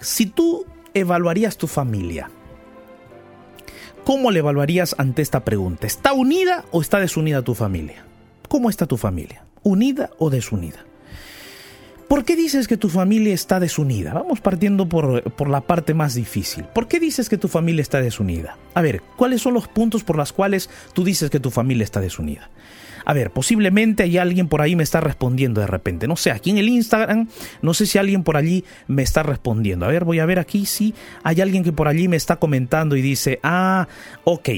Si 0.00 0.26
tú 0.26 0.64
evaluarías 0.94 1.56
tu 1.56 1.66
familia, 1.66 2.30
¿cómo 4.04 4.30
le 4.30 4.38
evaluarías 4.38 4.94
ante 4.98 5.22
esta 5.22 5.44
pregunta? 5.44 5.86
¿Está 5.86 6.12
unida 6.12 6.64
o 6.70 6.80
está 6.80 6.98
desunida 6.98 7.42
tu 7.42 7.54
familia? 7.54 8.04
¿Cómo 8.48 8.70
está 8.70 8.86
tu 8.86 8.96
familia? 8.96 9.44
¿Unida 9.62 10.10
o 10.18 10.30
desunida? 10.30 10.89
¿Por 12.10 12.24
qué 12.24 12.34
dices 12.34 12.66
que 12.66 12.76
tu 12.76 12.88
familia 12.88 13.32
está 13.32 13.60
desunida? 13.60 14.12
Vamos 14.12 14.40
partiendo 14.40 14.88
por, 14.88 15.22
por, 15.34 15.48
la 15.48 15.60
parte 15.60 15.94
más 15.94 16.16
difícil. 16.16 16.64
¿Por 16.64 16.88
qué 16.88 16.98
dices 16.98 17.28
que 17.28 17.38
tu 17.38 17.46
familia 17.46 17.82
está 17.82 18.00
desunida? 18.00 18.58
A 18.74 18.82
ver, 18.82 19.00
¿cuáles 19.16 19.42
son 19.42 19.54
los 19.54 19.68
puntos 19.68 20.02
por 20.02 20.16
los 20.16 20.32
cuales 20.32 20.68
tú 20.92 21.04
dices 21.04 21.30
que 21.30 21.38
tu 21.38 21.52
familia 21.52 21.84
está 21.84 22.00
desunida? 22.00 22.50
A 23.04 23.12
ver, 23.12 23.30
posiblemente 23.30 24.02
hay 24.02 24.18
alguien 24.18 24.48
por 24.48 24.60
ahí 24.60 24.74
me 24.74 24.82
está 24.82 25.00
respondiendo 25.00 25.60
de 25.60 25.68
repente. 25.68 26.08
No 26.08 26.16
sé, 26.16 26.32
aquí 26.32 26.50
en 26.50 26.58
el 26.58 26.68
Instagram, 26.68 27.28
no 27.62 27.74
sé 27.74 27.86
si 27.86 27.96
alguien 27.96 28.24
por 28.24 28.36
allí 28.36 28.64
me 28.88 29.04
está 29.04 29.22
respondiendo. 29.22 29.86
A 29.86 29.90
ver, 29.90 30.04
voy 30.04 30.18
a 30.18 30.26
ver 30.26 30.40
aquí 30.40 30.66
si 30.66 30.92
hay 31.22 31.40
alguien 31.40 31.62
que 31.62 31.70
por 31.70 31.86
allí 31.86 32.08
me 32.08 32.16
está 32.16 32.40
comentando 32.40 32.96
y 32.96 33.02
dice, 33.02 33.38
ah, 33.44 33.86
ok. 34.24 34.48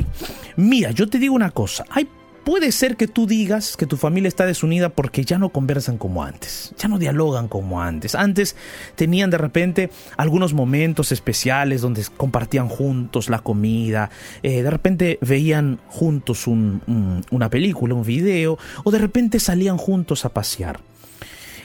Mira, 0.56 0.90
yo 0.92 1.06
te 1.06 1.18
digo 1.18 1.35
una 1.35 1.50
cosa. 1.50 1.85
Hay 1.90 2.09
Puede 2.44 2.72
ser 2.72 2.96
que 2.96 3.06
tú 3.06 3.28
digas 3.28 3.76
que 3.76 3.87
tu 3.87 3.96
familia 3.96 4.26
está 4.26 4.46
desunida 4.46 4.88
porque 4.88 5.25
ya 5.25 5.38
no 5.38 5.50
conversan 5.50 5.96
como 5.96 6.25
antes, 6.25 6.75
ya 6.76 6.88
no 6.88 6.99
dialogan 6.99 7.46
como 7.46 7.80
antes. 7.80 8.16
Antes 8.16 8.56
tenían 8.96 9.30
de 9.30 9.38
repente 9.38 9.90
algunos 10.16 10.52
momentos 10.52 11.12
especiales 11.12 11.82
donde 11.82 12.04
compartían 12.16 12.68
juntos 12.68 13.30
la 13.30 13.38
comida, 13.38 14.11
eh, 14.42 14.62
de 14.62 14.70
repente 14.70 15.18
veían 15.20 15.78
juntos 15.87 16.49
una 16.49 17.49
película, 17.49 17.94
un 17.94 18.02
video, 18.02 18.58
o 18.82 18.90
de 18.90 18.99
repente 18.99 19.38
salían 19.38 19.76
juntos 19.76 20.25
a 20.25 20.30
pasear. 20.30 20.80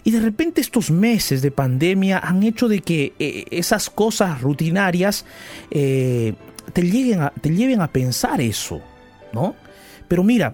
Y 0.04 0.12
de 0.12 0.20
repente 0.20 0.62
estos 0.62 0.92
meses 0.92 1.42
de 1.42 1.50
pandemia 1.50 2.20
han 2.20 2.44
hecho 2.44 2.68
de 2.68 2.82
que 2.82 3.14
eh, 3.18 3.46
esas 3.50 3.90
cosas 3.90 4.42
rutinarias 4.42 5.26
eh, 5.72 6.36
te, 6.72 6.84
lleguen 6.84 7.28
te 7.42 7.50
lleven 7.50 7.82
a 7.82 7.88
pensar 7.88 8.42
eso, 8.42 8.80
¿no? 9.34 9.56
Pero 10.08 10.24
mira, 10.24 10.54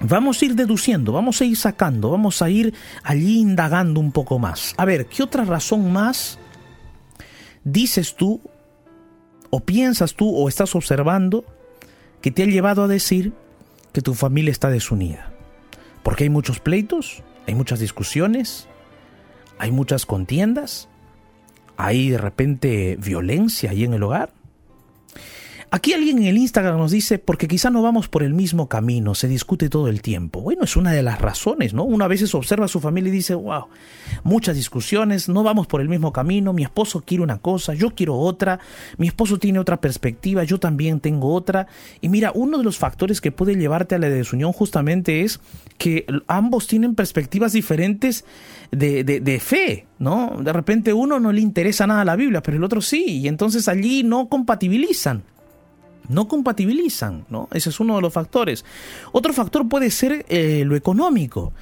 Vamos 0.00 0.40
a 0.40 0.44
ir 0.44 0.54
deduciendo, 0.54 1.12
vamos 1.12 1.40
a 1.40 1.44
ir 1.44 1.56
sacando, 1.56 2.10
vamos 2.10 2.42
a 2.42 2.50
ir 2.50 2.74
allí 3.02 3.40
indagando 3.40 3.98
un 3.98 4.12
poco 4.12 4.38
más. 4.38 4.74
A 4.76 4.84
ver, 4.84 5.06
¿qué 5.06 5.22
otra 5.22 5.44
razón 5.44 5.92
más 5.92 6.38
dices 7.64 8.14
tú, 8.14 8.40
o 9.50 9.60
piensas 9.60 10.14
tú, 10.14 10.34
o 10.34 10.48
estás 10.48 10.74
observando, 10.74 11.44
que 12.20 12.30
te 12.30 12.42
ha 12.42 12.46
llevado 12.46 12.82
a 12.82 12.88
decir 12.88 13.32
que 13.92 14.02
tu 14.02 14.14
familia 14.14 14.52
está 14.52 14.68
desunida? 14.68 15.32
Porque 16.02 16.24
hay 16.24 16.30
muchos 16.30 16.60
pleitos, 16.60 17.22
hay 17.46 17.54
muchas 17.54 17.80
discusiones, 17.80 18.68
hay 19.58 19.72
muchas 19.72 20.04
contiendas, 20.04 20.88
hay 21.76 22.10
de 22.10 22.18
repente 22.18 22.96
violencia 23.00 23.70
ahí 23.70 23.84
en 23.84 23.94
el 23.94 24.02
hogar. 24.02 24.30
Aquí 25.72 25.92
alguien 25.92 26.18
en 26.18 26.24
el 26.24 26.38
Instagram 26.38 26.78
nos 26.78 26.92
dice, 26.92 27.18
porque 27.18 27.48
quizá 27.48 27.70
no 27.70 27.82
vamos 27.82 28.08
por 28.08 28.22
el 28.22 28.34
mismo 28.34 28.68
camino, 28.68 29.16
se 29.16 29.26
discute 29.26 29.68
todo 29.68 29.88
el 29.88 30.00
tiempo. 30.00 30.40
Bueno, 30.40 30.62
es 30.62 30.76
una 30.76 30.92
de 30.92 31.02
las 31.02 31.20
razones, 31.20 31.74
¿no? 31.74 31.82
Una 31.82 32.06
vez 32.06 32.32
observa 32.34 32.66
a 32.66 32.68
su 32.68 32.80
familia 32.80 33.08
y 33.08 33.16
dice, 33.16 33.34
wow, 33.34 33.66
muchas 34.22 34.54
discusiones, 34.54 35.28
no 35.28 35.42
vamos 35.42 35.66
por 35.66 35.80
el 35.80 35.88
mismo 35.88 36.12
camino, 36.12 36.52
mi 36.52 36.62
esposo 36.62 37.02
quiere 37.04 37.24
una 37.24 37.38
cosa, 37.38 37.74
yo 37.74 37.90
quiero 37.90 38.16
otra, 38.16 38.60
mi 38.96 39.08
esposo 39.08 39.38
tiene 39.38 39.58
otra 39.58 39.80
perspectiva, 39.80 40.44
yo 40.44 40.60
también 40.60 41.00
tengo 41.00 41.34
otra. 41.34 41.66
Y 42.00 42.10
mira, 42.10 42.30
uno 42.32 42.58
de 42.58 42.64
los 42.64 42.78
factores 42.78 43.20
que 43.20 43.32
puede 43.32 43.56
llevarte 43.56 43.96
a 43.96 43.98
la 43.98 44.08
desunión 44.08 44.52
justamente 44.52 45.22
es 45.22 45.40
que 45.78 46.06
ambos 46.28 46.68
tienen 46.68 46.94
perspectivas 46.94 47.52
diferentes 47.52 48.24
de, 48.70 49.02
de, 49.02 49.18
de 49.18 49.40
fe, 49.40 49.86
¿no? 49.98 50.36
De 50.40 50.52
repente 50.52 50.92
uno 50.92 51.18
no 51.18 51.32
le 51.32 51.40
interesa 51.40 51.88
nada 51.88 52.04
la 52.04 52.16
Biblia, 52.16 52.40
pero 52.40 52.56
el 52.56 52.64
otro 52.64 52.80
sí, 52.80 53.18
y 53.18 53.28
entonces 53.28 53.66
allí 53.66 54.04
no 54.04 54.28
compatibilizan 54.28 55.24
no 56.08 56.28
compatibilizan, 56.28 57.24
¿no? 57.30 57.48
Ese 57.52 57.70
es 57.70 57.80
uno 57.80 57.96
de 57.96 58.02
los 58.02 58.12
factores. 58.12 58.64
Otro 59.12 59.32
factor 59.32 59.68
puede 59.68 59.90
ser 59.90 60.24
eh, 60.28 60.64
lo 60.64 60.76
económico 60.76 61.52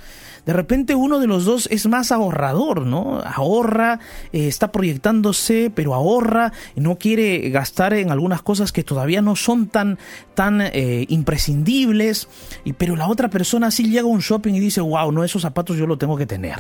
de 0.47 0.53
repente 0.53 0.95
uno 0.95 1.19
de 1.19 1.27
los 1.27 1.45
dos 1.45 1.69
es 1.71 1.87
más 1.87 2.13
ahorrador, 2.13 2.87
¿no? 2.87 3.21
Ahorra, 3.25 4.01
eh, 4.33 4.49
está 4.49 4.73
proyectándose, 4.73 5.71
pero 5.75 5.95
ahorra, 5.95 6.53
no 6.77 6.97
quiere 6.97 7.51
gastar 7.51 7.95
en 7.95 8.11
algunas 8.11 8.43
cosas 8.43 8.73
que 8.73 8.85
todavía 8.85 9.23
no 9.23 9.37
son 9.37 9.69
tan, 9.69 9.99
tan 10.35 10.61
eh, 10.61 11.07
imprescindibles, 11.09 12.29
y, 12.65 12.75
pero 12.75 12.97
la 12.97 13.09
otra 13.09 13.31
persona 13.31 13.71
sí 13.71 13.89
llega 13.89 14.03
a 14.03 14.07
un 14.07 14.21
shopping 14.21 14.55
y 14.55 14.61
dice, 14.61 14.81
wow, 14.81 15.11
no, 15.13 15.25
esos 15.25 15.43
zapatos 15.43 15.77
yo 15.77 15.87
lo 15.87 15.99
tengo 15.99 16.17
que 16.17 16.27
tener, 16.27 16.59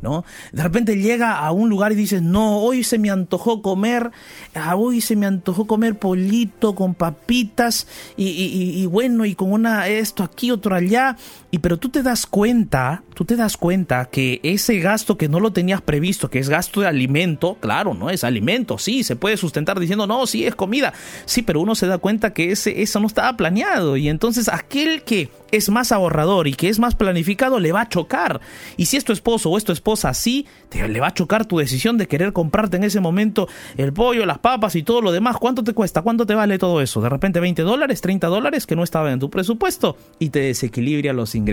¿no? 0.00 0.24
De 0.52 0.62
repente 0.62 0.96
llega 0.96 1.38
a 1.38 1.50
un 1.52 1.68
lugar 1.68 1.92
y 1.92 1.96
dice, 1.96 2.20
no, 2.20 2.58
hoy 2.58 2.84
se 2.84 2.98
me 2.98 3.10
antojó 3.10 3.62
comer, 3.62 4.10
ah, 4.54 4.76
hoy 4.76 5.00
se 5.00 5.16
me 5.16 5.26
antojó 5.26 5.66
comer 5.66 5.98
pollito 5.98 6.74
con 6.74 6.94
papitas 6.94 7.86
y, 8.16 8.24
y 8.28 8.86
bueno, 8.86 9.24
y 9.24 9.34
con 9.34 9.52
una, 9.52 9.88
esto 9.88 10.22
aquí, 10.22 10.50
otro 10.50 10.74
allá, 10.74 11.16
y 11.54 11.58
pero 11.58 11.76
tú 11.76 11.88
te 11.88 12.02
das 12.02 12.26
cuenta, 12.26 13.04
tú 13.14 13.24
te 13.24 13.36
das 13.36 13.56
cuenta 13.56 14.06
que 14.06 14.40
ese 14.42 14.80
gasto 14.80 15.16
que 15.16 15.28
no 15.28 15.38
lo 15.38 15.52
tenías 15.52 15.80
previsto, 15.80 16.28
que 16.28 16.40
es 16.40 16.48
gasto 16.48 16.80
de 16.80 16.88
alimento, 16.88 17.58
claro, 17.60 17.94
no 17.94 18.10
es 18.10 18.24
alimento, 18.24 18.76
sí, 18.76 19.04
se 19.04 19.14
puede 19.14 19.36
sustentar 19.36 19.78
diciendo, 19.78 20.08
no, 20.08 20.26
sí, 20.26 20.44
es 20.44 20.56
comida, 20.56 20.92
sí, 21.26 21.42
pero 21.42 21.60
uno 21.60 21.76
se 21.76 21.86
da 21.86 21.98
cuenta 21.98 22.32
que 22.32 22.50
ese, 22.50 22.82
eso 22.82 22.98
no 22.98 23.06
estaba 23.06 23.36
planeado 23.36 23.96
y 23.96 24.08
entonces 24.08 24.48
aquel 24.48 25.04
que 25.04 25.30
es 25.52 25.68
más 25.70 25.92
ahorrador 25.92 26.48
y 26.48 26.54
que 26.54 26.68
es 26.68 26.80
más 26.80 26.96
planificado 26.96 27.60
le 27.60 27.70
va 27.70 27.82
a 27.82 27.88
chocar. 27.88 28.40
Y 28.76 28.86
si 28.86 28.96
es 28.96 29.04
tu 29.04 29.12
esposo 29.12 29.50
o 29.50 29.56
es 29.56 29.62
tu 29.62 29.70
esposa 29.70 30.08
así, 30.08 30.46
te, 30.68 30.88
le 30.88 30.98
va 30.98 31.08
a 31.08 31.14
chocar 31.14 31.46
tu 31.46 31.58
decisión 31.58 31.96
de 31.96 32.08
querer 32.08 32.32
comprarte 32.32 32.76
en 32.76 32.82
ese 32.82 32.98
momento 32.98 33.48
el 33.76 33.92
pollo, 33.92 34.26
las 34.26 34.38
papas 34.38 34.74
y 34.74 34.82
todo 34.82 35.00
lo 35.00 35.12
demás. 35.12 35.36
¿Cuánto 35.36 35.62
te 35.62 35.72
cuesta? 35.72 36.02
¿Cuánto 36.02 36.26
te 36.26 36.34
vale 36.34 36.58
todo 36.58 36.80
eso? 36.80 37.00
De 37.00 37.08
repente 37.08 37.38
20 37.38 37.62
dólares, 37.62 38.00
30 38.00 38.26
dólares 38.26 38.66
que 38.66 38.74
no 38.74 38.82
estaba 38.82 39.12
en 39.12 39.20
tu 39.20 39.30
presupuesto 39.30 39.96
y 40.18 40.30
te 40.30 40.40
desequilibra 40.40 41.12
los 41.12 41.36
ingresos. 41.36 41.43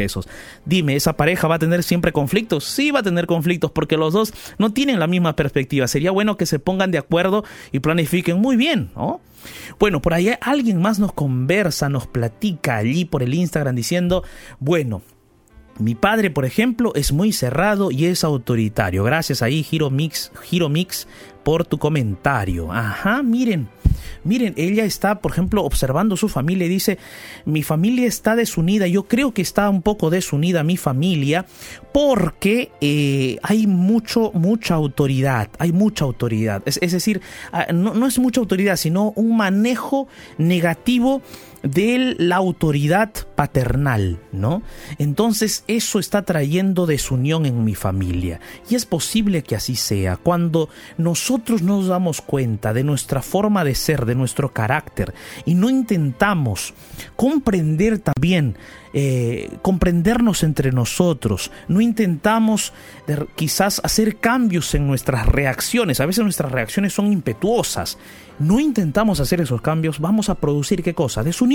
Dime, 0.66 0.96
¿esa 0.96 1.18
pareja 1.18 1.48
va 1.48 1.56
a 1.56 1.60
tener 1.60 1.84
siempre 1.84 2.12
conflictos? 2.12 2.66
Sí 2.66 2.92
va 2.92 3.00
a 3.00 3.04
tener 3.04 3.28
conflictos 3.28 3.72
porque 3.72 3.98
los 3.98 4.14
dos 4.14 4.34
no 4.58 4.72
tienen 4.74 5.00
la 5.00 5.08
misma 5.08 5.36
perspectiva. 5.36 5.88
Sería 5.88 6.12
bueno 6.12 6.38
que 6.38 6.46
se 6.46 6.60
pongan 6.60 6.92
de 6.92 6.98
acuerdo 6.98 7.44
y 7.72 7.80
planifiquen 7.80 8.40
muy 8.40 8.56
bien, 8.56 8.92
¿no? 8.96 9.22
Bueno, 9.80 10.02
por 10.02 10.14
ahí 10.14 10.32
alguien 10.42 10.82
más 10.82 11.00
nos 11.00 11.14
conversa, 11.14 11.90
nos 11.90 12.08
platica 12.08 12.78
allí 12.78 13.06
por 13.06 13.24
el 13.24 13.34
Instagram 13.34 13.76
diciendo, 13.76 14.24
bueno, 14.60 15.02
mi 15.80 15.96
padre, 15.96 16.30
por 16.30 16.46
ejemplo, 16.46 16.94
es 16.96 17.12
muy 17.12 17.32
cerrado 17.32 17.90
y 17.92 18.06
es 18.06 18.24
autoritario. 18.24 19.04
Gracias 19.04 19.42
ahí, 19.42 19.66
Hiro 19.70 19.90
Mix, 19.90 20.32
Hiro 20.52 20.70
Mix, 20.70 21.08
por 21.44 21.66
tu 21.66 21.78
comentario. 21.78 22.72
Ajá, 22.72 23.24
miren. 23.24 23.68
Miren, 24.24 24.54
ella 24.58 24.86
está, 24.86 25.20
por 25.20 25.32
ejemplo, 25.32 25.64
observando 25.64 26.16
su 26.16 26.30
familia 26.30 26.68
y 26.68 26.70
dice, 26.70 27.00
mi 27.46 27.64
familia 27.64 28.08
está 28.08 28.36
desunida, 28.36 28.86
yo 28.86 29.04
creo 29.08 29.34
que 29.34 29.42
está 29.42 29.68
un 29.70 29.82
poco 29.82 30.12
desunida 30.12 30.64
mi 30.64 30.78
familia 30.78 31.46
porque 31.92 32.72
eh, 32.82 33.38
hay 33.42 33.66
mucho, 33.66 34.32
mucha 34.34 34.76
autoridad, 34.76 35.50
hay 35.58 35.72
mucha 35.72 36.06
autoridad. 36.06 36.62
Es, 36.66 36.80
decir, 36.92 37.22
ah, 37.52 37.68
no, 37.74 37.96
no 37.96 38.06
es 38.06 38.20
mucha 38.20 38.40
autoridad, 38.40 38.76
sino 38.76 39.12
un 39.16 39.36
manejo 39.36 40.08
negativo 40.38 41.22
de 41.64 42.16
la 42.18 42.38
autoridad 42.38 43.12
paternal, 43.36 44.20
¿no? 44.32 44.64
Entonces 44.98 45.64
eso 45.68 46.00
está 46.00 46.24
trayendo 46.24 46.86
desunión 46.86 47.46
en 47.46 47.64
mi 47.64 47.76
familia. 47.76 48.40
Y 48.70 48.76
es 48.76 48.86
posible 48.86 49.44
que 49.44 49.56
así 49.56 49.76
sea. 49.76 50.18
Cuando 50.18 50.70
nosotros 50.98 51.62
nos 51.62 51.88
damos 51.88 52.22
cuenta 52.22 52.74
de 52.74 52.84
nuestra 52.84 53.22
forma 53.22 53.64
de 53.64 53.76
ser, 53.76 54.06
de 54.06 54.16
nuestro 54.16 54.54
carácter, 54.54 55.14
y 55.46 55.54
no 55.54 55.70
intentamos 55.70 56.74
comprender 57.16 58.00
también 58.00 58.58
eh, 58.94 59.50
comprendernos 59.62 60.44
entre 60.44 60.72
nosotros, 60.72 61.52
no 61.68 61.80
intentamos 61.80 62.74
quizás 63.36 63.80
hacer 63.84 64.18
cambios 64.18 64.74
en 64.76 64.88
nuestras 64.88 65.28
reacciones, 65.28 66.00
a 66.00 66.06
veces 66.06 66.24
nuestras 66.24 66.52
reacciones 66.52 66.94
son 66.94 67.12
impetuosas, 67.12 67.98
no 68.40 68.60
intentamos 68.60 69.20
hacer 69.20 69.40
esos 69.40 69.62
cambios, 69.62 70.00
vamos 70.00 70.30
a 70.30 70.36
producir 70.36 70.84
qué 70.84 70.94
cosa? 70.94 71.24
Desunión. 71.24 71.51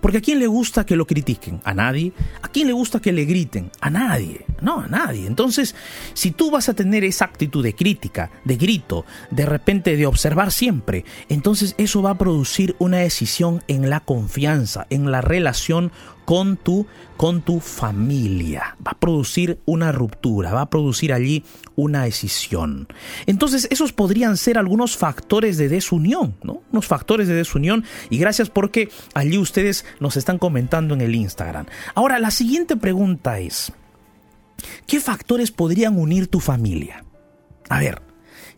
Porque 0.00 0.18
a 0.18 0.20
quién 0.20 0.38
le 0.38 0.46
gusta 0.46 0.84
que 0.84 0.96
lo 0.96 1.06
critiquen? 1.06 1.60
A 1.64 1.74
nadie. 1.74 2.12
¿A 2.42 2.48
quién 2.48 2.66
le 2.66 2.72
gusta 2.72 3.00
que 3.00 3.12
le 3.12 3.24
griten? 3.24 3.70
A 3.80 3.90
nadie. 3.90 4.44
No, 4.60 4.80
a 4.80 4.86
nadie. 4.88 5.26
Entonces, 5.26 5.74
si 6.12 6.30
tú 6.30 6.50
vas 6.50 6.68
a 6.68 6.74
tener 6.74 7.04
esa 7.04 7.24
actitud 7.24 7.62
de 7.62 7.74
crítica, 7.74 8.30
de 8.44 8.56
grito, 8.56 9.04
de 9.30 9.46
repente 9.46 9.96
de 9.96 10.06
observar 10.06 10.52
siempre, 10.52 11.04
entonces 11.28 11.74
eso 11.78 12.02
va 12.02 12.10
a 12.10 12.18
producir 12.18 12.76
una 12.78 12.98
decisión 12.98 13.62
en 13.68 13.88
la 13.88 14.00
confianza, 14.00 14.86
en 14.90 15.10
la 15.10 15.20
relación 15.20 15.92
con 16.24 16.56
tu, 16.56 16.86
con 17.16 17.42
tu 17.42 17.60
familia. 17.60 18.76
Va 18.86 18.92
a 18.92 18.98
producir 18.98 19.60
una 19.64 19.92
ruptura, 19.92 20.52
va 20.52 20.62
a 20.62 20.70
producir 20.70 21.12
allí 21.12 21.44
una 21.76 22.04
decisión. 22.04 22.88
Entonces, 23.26 23.68
esos 23.70 23.92
podrían 23.92 24.36
ser 24.36 24.58
algunos 24.58 24.96
factores 24.96 25.56
de 25.56 25.68
desunión, 25.68 26.36
¿no? 26.42 26.62
Unos 26.72 26.86
factores 26.86 27.28
de 27.28 27.34
desunión. 27.34 27.84
Y 28.10 28.18
gracias 28.18 28.50
porque 28.50 28.90
allí 29.14 29.38
ustedes 29.38 29.84
nos 30.00 30.16
están 30.16 30.38
comentando 30.38 30.94
en 30.94 31.00
el 31.00 31.14
Instagram. 31.14 31.66
Ahora, 31.94 32.18
la 32.18 32.30
siguiente 32.30 32.76
pregunta 32.76 33.38
es, 33.38 33.72
¿qué 34.86 35.00
factores 35.00 35.50
podrían 35.50 35.98
unir 35.98 36.28
tu 36.28 36.40
familia? 36.40 37.04
A 37.68 37.80
ver, 37.80 38.02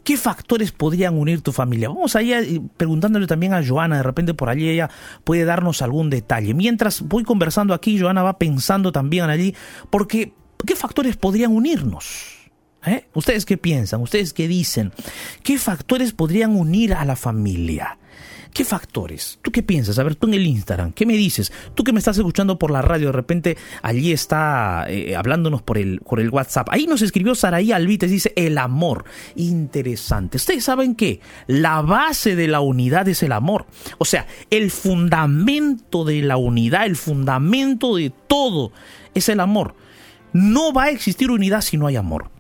¿Qué 0.06 0.16
factores 0.16 0.70
podrían 0.70 1.18
unir 1.18 1.40
tu 1.40 1.50
familia? 1.50 1.88
Vamos 1.88 2.14
allá 2.14 2.38
preguntándole 2.76 3.26
también 3.26 3.54
a 3.54 3.66
Joana, 3.66 3.96
de 3.96 4.02
repente 4.04 4.34
por 4.34 4.48
allí 4.48 4.68
ella 4.68 4.88
puede 5.24 5.44
darnos 5.44 5.82
algún 5.82 6.10
detalle. 6.10 6.54
Mientras 6.54 7.02
voy 7.02 7.24
conversando 7.24 7.74
aquí, 7.74 7.98
Joana 7.98 8.22
va 8.22 8.38
pensando 8.38 8.92
también 8.92 9.28
allí, 9.30 9.52
porque 9.90 10.32
¿qué 10.64 10.76
factores 10.76 11.16
podrían 11.16 11.52
unirnos? 11.52 12.36
¿Eh? 12.86 13.08
¿Ustedes 13.14 13.44
qué 13.44 13.58
piensan? 13.58 14.00
¿Ustedes 14.00 14.32
qué 14.32 14.46
dicen? 14.46 14.92
¿Qué 15.42 15.58
factores 15.58 16.12
podrían 16.12 16.54
unir 16.54 16.94
a 16.94 17.04
la 17.04 17.16
familia? 17.16 17.98
¿Qué 18.56 18.64
factores? 18.64 19.38
¿Tú 19.42 19.52
qué 19.52 19.62
piensas? 19.62 19.98
A 19.98 20.02
ver, 20.02 20.14
tú 20.14 20.28
en 20.28 20.32
el 20.32 20.46
Instagram, 20.46 20.92
¿qué 20.92 21.04
me 21.04 21.12
dices? 21.12 21.52
Tú 21.74 21.84
que 21.84 21.92
me 21.92 21.98
estás 21.98 22.16
escuchando 22.16 22.58
por 22.58 22.70
la 22.70 22.80
radio, 22.80 23.08
de 23.08 23.12
repente 23.12 23.58
allí 23.82 24.12
está 24.12 24.86
eh, 24.88 25.14
hablándonos 25.14 25.60
por 25.60 25.76
el, 25.76 26.00
por 26.00 26.20
el 26.20 26.30
WhatsApp. 26.30 26.68
Ahí 26.70 26.86
nos 26.86 27.02
escribió 27.02 27.34
Saraí 27.34 27.72
Alvites, 27.72 28.10
dice 28.10 28.32
el 28.34 28.56
amor. 28.56 29.04
Interesante. 29.34 30.38
Ustedes 30.38 30.64
saben 30.64 30.94
que 30.94 31.20
la 31.46 31.82
base 31.82 32.34
de 32.34 32.48
la 32.48 32.60
unidad 32.60 33.06
es 33.08 33.22
el 33.22 33.32
amor. 33.32 33.66
O 33.98 34.06
sea, 34.06 34.26
el 34.48 34.70
fundamento 34.70 36.06
de 36.06 36.22
la 36.22 36.38
unidad, 36.38 36.86
el 36.86 36.96
fundamento 36.96 37.96
de 37.96 38.10
todo 38.26 38.72
es 39.12 39.28
el 39.28 39.40
amor. 39.40 39.74
No 40.32 40.72
va 40.72 40.84
a 40.84 40.90
existir 40.90 41.30
unidad 41.30 41.60
si 41.60 41.76
no 41.76 41.88
hay 41.88 41.96
amor. 41.96 42.30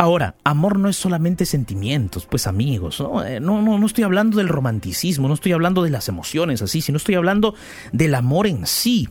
Ahora, 0.00 0.36
amor 0.44 0.78
no 0.78 0.88
es 0.88 0.94
solamente 0.94 1.44
sentimientos, 1.44 2.24
pues 2.24 2.46
amigos, 2.46 3.02
eh, 3.26 3.40
¿no? 3.40 3.60
No, 3.62 3.78
no, 3.80 3.86
estoy 3.86 4.04
hablando 4.04 4.38
del 4.38 4.46
romanticismo, 4.46 5.26
no 5.26 5.34
estoy 5.34 5.50
hablando 5.50 5.82
de 5.82 5.90
las 5.90 6.08
emociones 6.08 6.62
así, 6.62 6.80
sino 6.82 6.98
estoy 6.98 7.16
hablando 7.16 7.56
del 7.90 8.14
amor 8.14 8.46
en 8.46 8.64
sí. 8.68 9.08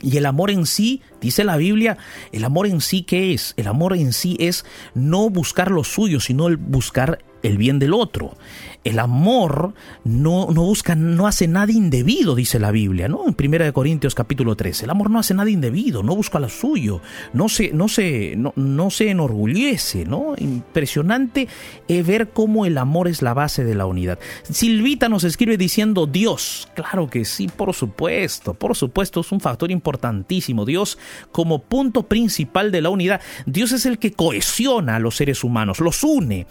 Y 0.00 0.16
el 0.16 0.26
amor 0.26 0.50
en 0.50 0.66
sí, 0.66 1.00
dice 1.20 1.44
la 1.44 1.56
Biblia, 1.56 1.96
el 2.32 2.44
amor 2.44 2.66
en 2.66 2.80
sí, 2.80 3.02
¿qué 3.02 3.34
es? 3.34 3.54
El 3.56 3.68
amor 3.68 3.94
en 3.94 4.12
sí 4.12 4.36
es 4.40 4.64
no 4.94 5.30
buscar 5.30 5.70
lo 5.70 5.84
suyo, 5.84 6.18
sino 6.18 6.48
el 6.48 6.56
buscar 6.56 7.20
el 7.44 7.56
bien 7.56 7.78
del 7.78 7.94
otro. 7.94 8.36
El 8.82 8.98
amor 8.98 9.74
no, 10.04 10.46
no, 10.50 10.62
busca, 10.62 10.94
no 10.94 11.26
hace 11.26 11.46
nada 11.46 11.70
indebido, 11.70 12.34
dice 12.34 12.58
la 12.58 12.70
Biblia, 12.70 13.08
¿no? 13.08 13.24
En 13.28 13.36
1 13.38 13.72
Corintios 13.74 14.14
capítulo 14.14 14.56
13. 14.56 14.84
El 14.84 14.90
amor 14.90 15.10
no 15.10 15.18
hace 15.18 15.34
nada 15.34 15.50
indebido, 15.50 16.02
no 16.02 16.16
busca 16.16 16.40
lo 16.40 16.48
suyo, 16.48 17.02
no 17.34 17.50
se, 17.50 17.72
no 17.72 17.88
se, 17.88 18.36
no, 18.36 18.54
no 18.56 18.90
se 18.90 19.10
enorgullece, 19.10 20.06
¿no? 20.06 20.34
Impresionante 20.38 21.46
eh, 21.88 22.02
ver 22.02 22.30
cómo 22.30 22.64
el 22.64 22.78
amor 22.78 23.08
es 23.08 23.20
la 23.20 23.34
base 23.34 23.64
de 23.64 23.74
la 23.74 23.84
unidad. 23.84 24.18
Silvita 24.50 25.10
nos 25.10 25.24
escribe 25.24 25.58
diciendo 25.58 26.06
Dios. 26.06 26.68
Claro 26.74 27.10
que 27.10 27.26
sí, 27.26 27.48
por 27.48 27.74
supuesto, 27.74 28.54
por 28.54 28.74
supuesto, 28.76 29.20
es 29.20 29.30
un 29.30 29.40
factor 29.40 29.70
importantísimo. 29.70 30.64
Dios 30.64 30.96
como 31.32 31.62
punto 31.62 32.04
principal 32.04 32.72
de 32.72 32.80
la 32.80 32.88
unidad. 32.88 33.20
Dios 33.44 33.72
es 33.72 33.84
el 33.84 33.98
que 33.98 34.12
cohesiona 34.12 34.96
a 34.96 35.00
los 35.00 35.16
seres 35.16 35.44
humanos, 35.44 35.80
los 35.80 36.02
une. 36.02 36.46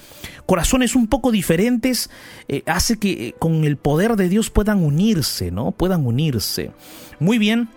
Corazones 0.45 0.95
un 0.95 1.07
poco 1.07 1.31
diferentes 1.31 2.09
eh, 2.47 2.63
hace 2.65 2.97
que 2.97 3.27
eh, 3.27 3.35
con 3.37 3.63
el 3.63 3.77
poder 3.77 4.15
de 4.15 4.29
Dios 4.29 4.49
puedan 4.49 4.83
unirse, 4.83 5.51
¿no? 5.51 5.71
Puedan 5.71 6.05
unirse. 6.05 6.71
Muy 7.19 7.37
bien. 7.37 7.69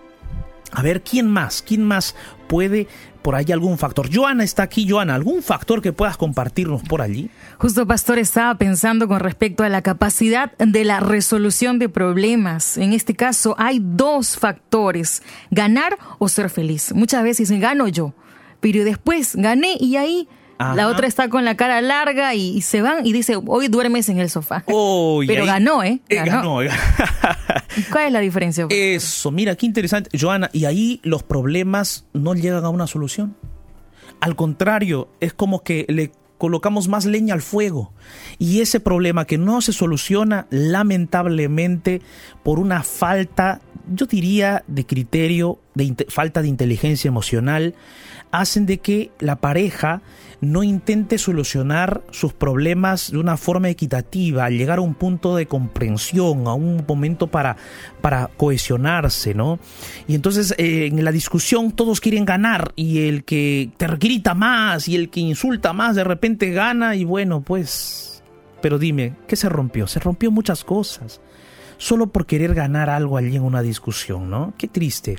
A 0.73 0.81
ver, 0.81 1.03
¿quién 1.03 1.29
más? 1.29 1.61
¿Quién 1.61 1.83
más 1.83 2.15
puede 2.47 2.87
por 3.21 3.35
ahí 3.35 3.51
algún 3.51 3.77
factor? 3.77 4.09
Joana 4.11 4.43
está 4.43 4.63
aquí, 4.63 4.89
Joana, 4.89 5.13
¿algún 5.13 5.43
factor 5.43 5.83
que 5.83 5.93
puedas 5.93 6.17
compartirnos 6.17 6.81
por 6.81 7.01
allí? 7.03 7.29
Justo, 7.59 7.85
Pastor, 7.85 8.17
estaba 8.17 8.57
pensando 8.57 9.07
con 9.07 9.19
respecto 9.19 9.63
a 9.63 9.69
la 9.69 9.83
capacidad 9.83 10.57
de 10.57 10.83
la 10.83 10.99
resolución 10.99 11.77
de 11.77 11.89
problemas. 11.89 12.77
En 12.77 12.91
este 12.91 13.13
caso 13.13 13.55
hay 13.59 13.79
dos 13.81 14.35
factores, 14.37 15.21
ganar 15.51 15.97
o 16.17 16.27
ser 16.27 16.49
feliz. 16.49 16.91
Muchas 16.95 17.23
veces 17.23 17.51
gano 17.51 17.87
yo, 17.87 18.15
pero 18.59 18.83
después 18.83 19.35
gané 19.35 19.77
y 19.79 19.97
ahí 19.97 20.27
la 20.59 20.87
otra 20.87 21.07
está 21.07 21.29
con 21.29 21.45
la 21.45 21.55
cara 21.55 21.81
larga 21.81 22.33
y, 22.35 22.61
se 22.61 22.81
van 22.81 23.05
y 23.05 23.13
dice, 23.13 23.37
hoy 23.45 23.67
duermes 23.67 24.09
en 24.09 24.19
el 24.19 24.29
sofá. 24.29 24.63
Pero 24.65 25.45
ganó, 25.45 25.83
¿eh? 25.83 26.01
eh 26.09 26.15
ganó. 26.15 26.59
¿Cuál 27.91 28.07
es 28.07 28.11
la 28.11 28.19
diferencia? 28.19 28.67
Eso, 28.69 29.31
mira, 29.31 29.55
qué 29.55 29.65
interesante. 29.65 30.09
Joana, 30.17 30.49
y 30.53 30.65
ahí 30.65 30.99
los 31.03 31.23
problemas 31.23 32.05
no 32.13 32.33
llegan 32.33 32.65
a 32.65 32.69
una 32.69 32.87
solución. 32.87 33.35
Al 34.19 34.35
contrario, 34.35 35.09
es 35.19 35.33
como 35.33 35.63
que 35.63 35.85
le 35.89 36.11
colocamos 36.37 36.87
más 36.87 37.05
leña 37.05 37.33
al 37.33 37.41
fuego. 37.41 37.93
Y 38.37 38.61
ese 38.61 38.79
problema 38.79 39.25
que 39.25 39.37
no 39.37 39.61
se 39.61 39.73
soluciona 39.73 40.47
lamentablemente 40.49 42.01
por 42.43 42.59
una 42.59 42.83
falta, 42.83 43.61
yo 43.93 44.05
diría, 44.05 44.63
de 44.67 44.85
criterio, 44.85 45.59
de 45.73 46.05
falta 46.09 46.41
de 46.41 46.49
inteligencia 46.49 47.07
emocional, 47.07 47.75
hacen 48.31 48.65
de 48.65 48.79
que 48.79 49.11
la 49.19 49.37
pareja 49.37 50.01
no 50.51 50.63
intente 50.63 51.17
solucionar 51.17 52.01
sus 52.11 52.33
problemas 52.33 53.11
de 53.11 53.17
una 53.17 53.37
forma 53.37 53.69
equitativa, 53.69 54.49
llegar 54.49 54.79
a 54.79 54.81
un 54.81 54.93
punto 54.93 55.35
de 55.35 55.47
comprensión, 55.47 56.47
a 56.47 56.53
un 56.53 56.83
momento 56.87 57.27
para, 57.27 57.57
para 58.01 58.27
cohesionarse, 58.37 59.33
¿no? 59.33 59.59
Y 60.07 60.15
entonces 60.15 60.53
eh, 60.57 60.87
en 60.87 61.03
la 61.03 61.11
discusión 61.11 61.71
todos 61.71 62.01
quieren 62.01 62.25
ganar 62.25 62.73
y 62.75 63.07
el 63.07 63.23
que 63.23 63.71
te 63.77 63.87
grita 63.87 64.33
más 64.33 64.87
y 64.87 64.95
el 64.95 65.09
que 65.09 65.19
insulta 65.19 65.73
más 65.73 65.95
de 65.95 66.03
repente 66.03 66.51
gana 66.51 66.95
y 66.95 67.03
bueno, 67.03 67.41
pues... 67.41 68.23
Pero 68.61 68.79
dime, 68.79 69.13
¿qué 69.27 69.35
se 69.35 69.49
rompió? 69.49 69.87
Se 69.87 69.99
rompió 69.99 70.31
muchas 70.31 70.63
cosas 70.63 71.19
solo 71.77 72.07
por 72.07 72.25
querer 72.25 72.53
ganar 72.53 72.89
algo 72.89 73.17
allí 73.17 73.35
en 73.35 73.43
una 73.43 73.61
discusión, 73.61 74.29
¿no? 74.29 74.53
Qué 74.57 74.67
triste. 74.67 75.17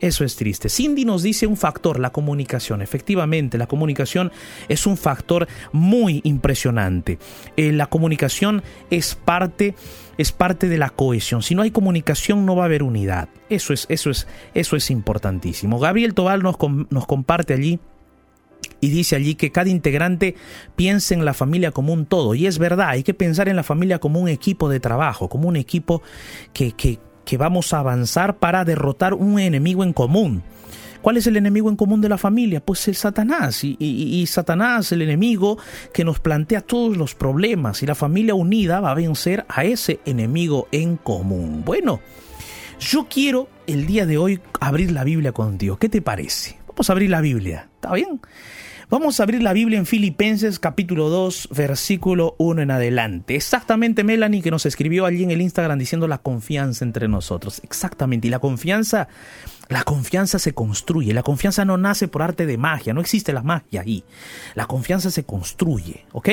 Eso 0.00 0.24
es 0.24 0.36
triste. 0.36 0.68
Cindy 0.68 1.04
nos 1.04 1.22
dice 1.22 1.46
un 1.46 1.56
factor, 1.56 2.00
la 2.00 2.10
comunicación. 2.10 2.82
Efectivamente, 2.82 3.58
la 3.58 3.66
comunicación 3.66 4.32
es 4.68 4.86
un 4.86 4.96
factor 4.96 5.46
muy 5.72 6.20
impresionante. 6.24 7.18
Eh, 7.56 7.72
la 7.72 7.86
comunicación 7.86 8.62
es 8.90 9.14
parte 9.14 9.74
es 10.18 10.30
parte 10.30 10.68
de 10.68 10.78
la 10.78 10.90
cohesión. 10.90 11.42
Si 11.42 11.54
no 11.54 11.62
hay 11.62 11.70
comunicación 11.70 12.44
no 12.46 12.54
va 12.54 12.64
a 12.64 12.66
haber 12.66 12.82
unidad. 12.82 13.28
Eso 13.48 13.72
es, 13.72 13.86
eso 13.88 14.10
es, 14.10 14.26
eso 14.54 14.76
es 14.76 14.90
importantísimo. 14.90 15.78
Gabriel 15.78 16.14
Tobal 16.14 16.42
nos, 16.42 16.56
nos 16.90 17.06
comparte 17.06 17.54
allí 17.54 17.80
y 18.82 18.90
dice 18.90 19.14
allí 19.14 19.36
que 19.36 19.52
cada 19.52 19.70
integrante 19.70 20.34
piense 20.74 21.14
en 21.14 21.24
la 21.24 21.34
familia 21.34 21.70
como 21.70 21.92
un 21.92 22.04
todo. 22.04 22.34
Y 22.34 22.46
es 22.46 22.58
verdad, 22.58 22.88
hay 22.88 23.04
que 23.04 23.14
pensar 23.14 23.48
en 23.48 23.56
la 23.56 23.62
familia 23.62 24.00
como 24.00 24.20
un 24.20 24.28
equipo 24.28 24.68
de 24.68 24.80
trabajo, 24.80 25.28
como 25.28 25.48
un 25.48 25.56
equipo 25.56 26.02
que, 26.52 26.72
que, 26.72 26.98
vamos 27.38 27.72
a 27.72 27.78
avanzar 27.78 28.38
para 28.38 28.64
derrotar 28.64 29.14
un 29.14 29.38
enemigo 29.38 29.84
en 29.84 29.92
común. 29.92 30.42
¿Cuál 31.00 31.16
es 31.16 31.26
el 31.26 31.36
enemigo 31.36 31.70
en 31.70 31.76
común 31.76 32.00
de 32.00 32.08
la 32.08 32.18
familia? 32.18 32.60
Pues 32.60 32.86
el 32.88 32.94
Satanás. 32.94 33.64
Y, 33.64 33.76
y, 33.78 34.26
Satanás, 34.26 34.92
el 34.92 35.02
enemigo 35.02 35.58
que 35.94 36.04
nos 36.04 36.20
plantea 36.20 36.60
todos 36.60 36.96
los 36.96 37.14
problemas. 37.14 37.82
Y 37.82 37.86
la 37.86 37.94
familia 37.94 38.34
unida 38.34 38.80
va 38.80 38.90
a 38.90 38.94
vencer 38.94 39.46
a 39.48 39.64
ese 39.64 40.00
enemigo 40.04 40.68
en 40.72 40.96
común. 40.96 41.62
Bueno, 41.64 42.00
yo 42.78 43.06
quiero 43.08 43.48
el 43.66 43.86
día 43.86 44.06
de 44.06 44.18
hoy 44.18 44.40
abrir 44.60 44.92
la 44.92 45.04
Biblia 45.04 45.32
contigo. 45.32 45.76
¿Qué 45.76 45.88
te 45.88 46.02
parece? 46.02 46.61
Vamos 46.72 46.88
a 46.88 46.92
abrir 46.94 47.10
la 47.10 47.20
Biblia. 47.20 47.68
¿Está 47.74 47.92
bien? 47.92 48.20
Vamos 48.88 49.20
a 49.20 49.22
abrir 49.22 49.42
la 49.42 49.52
Biblia 49.52 49.78
en 49.78 49.84
Filipenses 49.84 50.58
capítulo 50.58 51.10
2, 51.10 51.50
versículo 51.52 52.34
1 52.38 52.62
en 52.62 52.70
adelante. 52.70 53.34
Exactamente 53.34 54.04
Melanie 54.04 54.40
que 54.40 54.50
nos 54.50 54.64
escribió 54.64 55.04
allí 55.04 55.22
en 55.22 55.30
el 55.30 55.42
Instagram 55.42 55.78
diciendo 55.78 56.08
la 56.08 56.18
confianza 56.18 56.84
entre 56.84 57.08
nosotros. 57.08 57.60
Exactamente. 57.62 58.28
Y 58.28 58.30
la 58.30 58.38
confianza, 58.38 59.08
la 59.68 59.84
confianza 59.84 60.38
se 60.38 60.54
construye. 60.54 61.12
La 61.12 61.22
confianza 61.22 61.66
no 61.66 61.76
nace 61.76 62.08
por 62.08 62.22
arte 62.22 62.46
de 62.46 62.56
magia. 62.56 62.94
No 62.94 63.02
existe 63.02 63.34
la 63.34 63.42
magia 63.42 63.82
ahí. 63.82 64.02
La 64.54 64.66
confianza 64.66 65.10
se 65.10 65.24
construye. 65.24 66.06
¿Ok? 66.12 66.30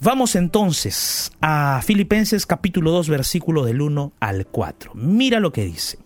Vamos 0.00 0.36
entonces 0.36 1.32
a 1.40 1.80
Filipenses 1.82 2.44
capítulo 2.44 2.90
2, 2.90 3.08
versículo 3.08 3.64
del 3.64 3.80
1 3.80 4.12
al 4.20 4.46
4. 4.46 4.92
Mira 4.94 5.40
lo 5.40 5.52
que 5.52 5.64
dice. 5.64 6.03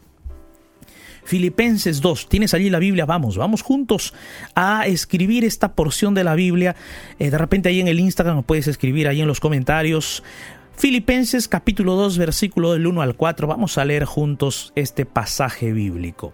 Filipenses 1.29 2.01
2. 2.01 2.31
¿Tienes 2.31 2.55
allí 2.55 2.71
la 2.71 2.79
Biblia? 2.79 3.05
Vamos, 3.05 3.37
vamos 3.37 3.61
juntos 3.61 4.15
a 4.55 4.87
escribir 4.87 5.45
esta 5.45 5.75
porción 5.75 6.15
de 6.15 6.25
la 6.25 6.35
Biblia. 6.35 6.75
Eh, 7.19 7.31
de 7.31 7.37
repente 7.37 7.69
ahí 7.69 7.81
en 7.81 7.89
el 7.89 8.01
Instagram 8.01 8.43
puedes 8.45 8.67
escribir 8.67 9.09
ahí 9.09 9.21
en 9.21 9.27
los 9.27 9.39
comentarios. 9.39 10.23
Filipenses 10.75 11.47
capítulo 11.47 11.97
2 11.97 12.17
versículo 12.17 12.73
del 12.73 12.87
1 12.87 13.03
al 13.03 13.15
4. 13.15 13.47
Vamos 13.47 13.77
a 13.77 13.85
leer 13.85 14.07
juntos 14.07 14.73
este 14.75 15.05
pasaje 15.05 15.71
bíblico. 15.71 16.33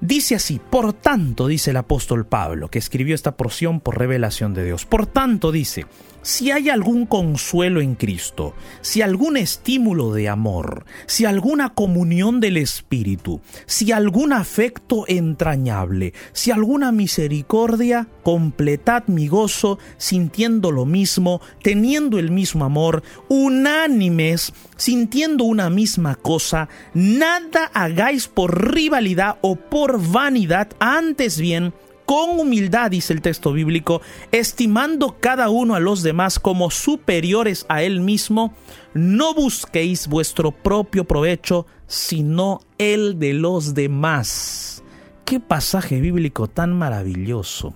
Dice 0.00 0.36
así, 0.36 0.60
por 0.60 0.92
tanto, 0.92 1.48
dice 1.48 1.70
el 1.70 1.76
apóstol 1.76 2.26
Pablo, 2.26 2.68
que 2.68 2.78
escribió 2.78 3.16
esta 3.16 3.36
porción 3.36 3.80
por 3.80 3.98
revelación 3.98 4.54
de 4.54 4.64
Dios, 4.64 4.86
por 4.86 5.06
tanto 5.06 5.50
dice, 5.50 5.86
si 6.24 6.50
hay 6.50 6.70
algún 6.70 7.04
consuelo 7.04 7.82
en 7.82 7.94
Cristo, 7.94 8.54
si 8.80 9.02
algún 9.02 9.36
estímulo 9.36 10.12
de 10.12 10.30
amor, 10.30 10.86
si 11.06 11.26
alguna 11.26 11.74
comunión 11.74 12.40
del 12.40 12.56
Espíritu, 12.56 13.42
si 13.66 13.92
algún 13.92 14.32
afecto 14.32 15.04
entrañable, 15.06 16.14
si 16.32 16.50
alguna 16.50 16.92
misericordia, 16.92 18.08
completad 18.22 19.04
mi 19.06 19.28
gozo 19.28 19.78
sintiendo 19.98 20.72
lo 20.72 20.86
mismo, 20.86 21.42
teniendo 21.62 22.18
el 22.18 22.30
mismo 22.30 22.64
amor, 22.64 23.02
unánimes, 23.28 24.54
sintiendo 24.76 25.44
una 25.44 25.68
misma 25.68 26.14
cosa, 26.14 26.70
nada 26.94 27.70
hagáis 27.74 28.28
por 28.28 28.72
rivalidad 28.74 29.36
o 29.42 29.56
por 29.56 30.00
vanidad, 30.00 30.68
antes 30.80 31.38
bien, 31.38 31.74
con 32.06 32.38
humildad, 32.38 32.90
dice 32.90 33.12
el 33.12 33.22
texto 33.22 33.52
bíblico, 33.52 34.02
estimando 34.30 35.16
cada 35.20 35.48
uno 35.48 35.74
a 35.74 35.80
los 35.80 36.02
demás 36.02 36.38
como 36.38 36.70
superiores 36.70 37.66
a 37.68 37.82
él 37.82 38.00
mismo, 38.00 38.54
no 38.92 39.34
busquéis 39.34 40.08
vuestro 40.08 40.52
propio 40.52 41.04
provecho, 41.04 41.66
sino 41.86 42.60
el 42.78 43.18
de 43.18 43.34
los 43.34 43.74
demás. 43.74 44.82
Qué 45.24 45.40
pasaje 45.40 46.00
bíblico 46.00 46.48
tan 46.48 46.76
maravilloso. 46.76 47.74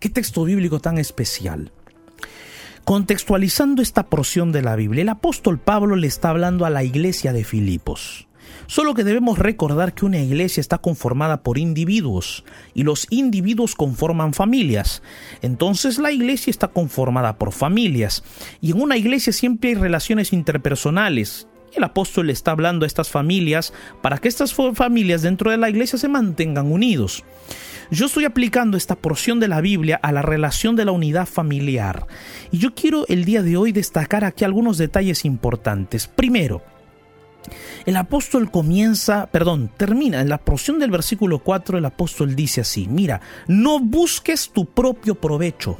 Qué 0.00 0.08
texto 0.08 0.44
bíblico 0.44 0.80
tan 0.80 0.98
especial. 0.98 1.72
Contextualizando 2.84 3.82
esta 3.82 4.06
porción 4.06 4.50
de 4.50 4.62
la 4.62 4.74
Biblia, 4.74 5.02
el 5.02 5.10
apóstol 5.10 5.58
Pablo 5.58 5.94
le 5.94 6.06
está 6.06 6.30
hablando 6.30 6.64
a 6.64 6.70
la 6.70 6.82
iglesia 6.82 7.32
de 7.32 7.44
Filipos. 7.44 8.26
Solo 8.70 8.94
que 8.94 9.02
debemos 9.02 9.36
recordar 9.36 9.94
que 9.94 10.04
una 10.04 10.20
iglesia 10.20 10.60
está 10.60 10.78
conformada 10.78 11.42
por 11.42 11.58
individuos 11.58 12.44
y 12.72 12.84
los 12.84 13.08
individuos 13.10 13.74
conforman 13.74 14.32
familias. 14.32 15.02
Entonces 15.42 15.98
la 15.98 16.12
iglesia 16.12 16.52
está 16.52 16.68
conformada 16.68 17.36
por 17.36 17.50
familias 17.50 18.22
y 18.60 18.70
en 18.70 18.80
una 18.80 18.96
iglesia 18.96 19.32
siempre 19.32 19.70
hay 19.70 19.74
relaciones 19.74 20.32
interpersonales. 20.32 21.48
El 21.74 21.82
apóstol 21.82 22.30
está 22.30 22.52
hablando 22.52 22.84
a 22.84 22.86
estas 22.86 23.08
familias 23.08 23.72
para 24.02 24.18
que 24.18 24.28
estas 24.28 24.54
familias 24.54 25.22
dentro 25.22 25.50
de 25.50 25.56
la 25.56 25.68
iglesia 25.68 25.98
se 25.98 26.06
mantengan 26.06 26.70
unidos. 26.70 27.24
Yo 27.90 28.06
estoy 28.06 28.24
aplicando 28.24 28.76
esta 28.76 28.94
porción 28.94 29.40
de 29.40 29.48
la 29.48 29.60
Biblia 29.60 29.98
a 30.00 30.12
la 30.12 30.22
relación 30.22 30.76
de 30.76 30.84
la 30.84 30.92
unidad 30.92 31.26
familiar. 31.26 32.06
Y 32.52 32.58
yo 32.58 32.72
quiero 32.72 33.04
el 33.08 33.24
día 33.24 33.42
de 33.42 33.56
hoy 33.56 33.72
destacar 33.72 34.24
aquí 34.24 34.44
algunos 34.44 34.78
detalles 34.78 35.24
importantes. 35.24 36.06
Primero, 36.06 36.62
el 37.86 37.96
apóstol 37.96 38.50
comienza, 38.50 39.26
perdón, 39.26 39.70
termina 39.76 40.20
en 40.20 40.28
la 40.28 40.38
porción 40.38 40.78
del 40.78 40.90
versículo 40.90 41.38
4, 41.38 41.78
el 41.78 41.84
apóstol 41.84 42.34
dice 42.36 42.60
así, 42.60 42.86
mira, 42.88 43.20
no 43.46 43.80
busques 43.80 44.50
tu 44.50 44.66
propio 44.66 45.14
provecho, 45.14 45.78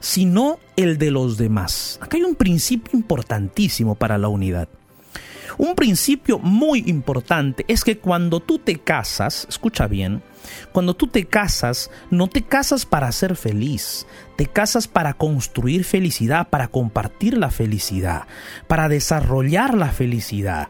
sino 0.00 0.58
el 0.76 0.98
de 0.98 1.10
los 1.10 1.36
demás. 1.36 1.98
Acá 2.00 2.16
hay 2.16 2.22
un 2.22 2.34
principio 2.34 2.98
importantísimo 2.98 3.94
para 3.94 4.18
la 4.18 4.28
unidad. 4.28 4.68
Un 5.58 5.74
principio 5.74 6.38
muy 6.38 6.84
importante 6.86 7.64
es 7.68 7.84
que 7.84 7.98
cuando 7.98 8.40
tú 8.40 8.58
te 8.58 8.78
casas, 8.78 9.46
escucha 9.48 9.86
bien, 9.86 10.22
cuando 10.72 10.94
tú 10.94 11.06
te 11.06 11.26
casas, 11.26 11.90
no 12.10 12.28
te 12.28 12.42
casas 12.42 12.86
para 12.86 13.10
ser 13.12 13.36
feliz, 13.36 14.06
te 14.36 14.46
casas 14.46 14.88
para 14.88 15.14
construir 15.14 15.84
felicidad, 15.84 16.48
para 16.48 16.68
compartir 16.68 17.36
la 17.36 17.50
felicidad, 17.50 18.22
para 18.66 18.88
desarrollar 18.88 19.74
la 19.74 19.88
felicidad, 19.88 20.68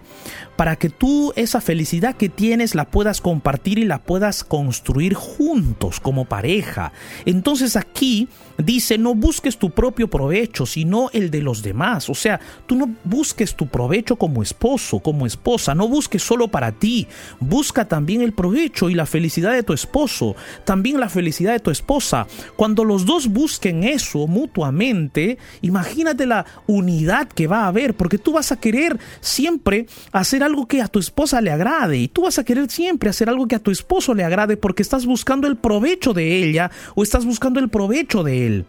para 0.56 0.76
que 0.76 0.90
tú 0.90 1.32
esa 1.37 1.61
felicidad 1.61 2.16
que 2.16 2.28
tienes 2.28 2.74
la 2.74 2.90
puedas 2.90 3.20
compartir 3.20 3.78
y 3.78 3.85
la 3.85 4.02
puedas 4.02 4.44
construir 4.44 5.14
juntos 5.14 6.00
como 6.00 6.24
pareja. 6.24 6.92
Entonces 7.24 7.76
aquí 7.76 8.28
dice, 8.58 8.98
no 8.98 9.14
busques 9.14 9.58
tu 9.58 9.70
propio 9.70 10.08
provecho, 10.08 10.66
sino 10.66 11.11
el 11.12 11.30
de 11.30 11.42
los 11.42 11.62
demás. 11.62 12.11
O 12.11 12.14
sea, 12.14 12.40
tú 12.66 12.76
no 12.76 12.90
busques 13.04 13.54
tu 13.54 13.68
provecho 13.68 14.16
como 14.16 14.42
esposo, 14.42 15.00
como 15.00 15.26
esposa, 15.26 15.74
no 15.74 15.88
busques 15.88 16.22
solo 16.22 16.48
para 16.48 16.72
ti, 16.72 17.06
busca 17.40 17.88
también 17.88 18.22
el 18.22 18.32
provecho 18.32 18.90
y 18.90 18.94
la 18.94 19.06
felicidad 19.06 19.52
de 19.52 19.62
tu 19.62 19.72
esposo, 19.72 20.37
también 20.64 21.01
la 21.01 21.09
felicidad 21.09 21.53
de 21.53 21.61
tu 21.61 21.70
esposa. 21.70 22.27
Cuando 22.57 22.85
los 22.85 23.07
dos 23.07 23.29
busquen 23.29 23.85
eso 23.85 24.27
mutuamente, 24.27 25.38
imagínate 25.61 26.27
la 26.27 26.46
unidad 26.66 27.29
que 27.29 27.46
va 27.46 27.64
a 27.64 27.68
haber, 27.68 27.94
porque 27.94 28.18
tú 28.18 28.33
vas 28.33 28.53
a 28.53 28.61
querer 28.61 28.98
siempre 29.20 29.87
hacer 30.12 30.42
algo 30.42 30.66
que 30.66 30.83
a 30.83 30.88
tu 30.88 30.98
esposa 30.98 31.40
le 31.40 31.51
agrade 31.51 31.98
y 31.98 32.09
tú 32.09 32.22
vas 32.22 32.38
a 32.38 32.44
querer 32.44 32.70
siempre 32.70 33.11
hacer 33.11 33.29
algo 33.29 33.46
que 33.46 33.57
a 33.57 33.62
tu 33.62 33.70
esposo 33.70 34.14
le 34.14 34.25
agrade 34.25 34.57
porque 34.57 34.83
estás 34.83 35.07
buscando 35.07 35.46
el 35.46 35.57
provecho 35.57 36.12
de 36.12 36.42
ella 36.42 36.70
o 36.94 37.03
estás 37.03 37.25
buscando 37.25 37.61
el 37.61 37.68
provecho 37.68 38.22
de 38.22 38.46
él. 38.46 38.66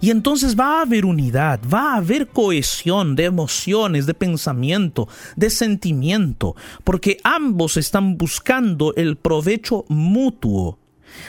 Y 0.00 0.10
entonces 0.10 0.58
va 0.58 0.78
a 0.78 0.82
haber 0.82 1.04
unidad, 1.04 1.60
va 1.72 1.92
a 1.92 1.96
haber 1.96 2.28
cohesión 2.28 3.16
de 3.16 3.24
emociones, 3.24 4.06
de 4.06 4.14
pensamiento, 4.14 5.08
de 5.36 5.50
sentimiento, 5.50 6.56
porque 6.84 7.18
ambos 7.24 7.76
están 7.76 8.16
buscando 8.16 8.94
el 8.96 9.16
provecho 9.16 9.84
mutuo. 9.88 10.78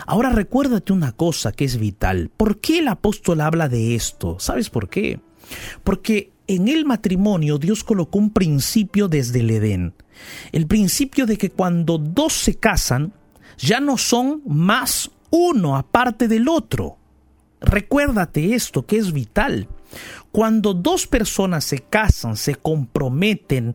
Ahora 0.08 0.29
recuérdate 0.29 0.93
una 0.93 1.12
cosa 1.12 1.51
que 1.51 1.65
es 1.65 1.77
vital. 1.77 2.31
¿Por 2.36 2.60
qué 2.60 2.79
el 2.79 2.88
apóstol 2.88 3.41
habla 3.41 3.69
de 3.69 3.95
esto? 3.95 4.38
¿Sabes 4.39 4.69
por 4.69 4.89
qué? 4.89 5.19
Porque 5.84 6.31
en 6.47 6.67
el 6.67 6.86
matrimonio 6.86 7.58
Dios 7.58 7.84
colocó 7.84 8.19
un 8.19 8.31
principio 8.31 9.08
desde 9.08 9.39
el 9.41 9.51
Edén. 9.51 9.93
El 10.51 10.67
principio 10.67 11.25
de 11.25 11.38
que 11.38 11.49
cuando 11.49 11.97
dos 11.97 12.34
se 12.34 12.55
casan, 12.55 13.13
ya 13.58 13.79
no 13.79 13.97
son 13.97 14.41
más 14.45 15.12
uno 15.29 15.75
aparte 15.75 16.27
del 16.27 16.47
otro. 16.47 16.97
Recuérdate 17.62 18.54
esto 18.54 18.86
que 18.86 18.98
es 18.98 19.12
vital. 19.12 19.68
Cuando 20.32 20.74
dos 20.74 21.08
personas 21.08 21.63
se 21.63 21.80
casan, 21.80 22.36
se 22.36 22.56
comprometen, 22.56 23.74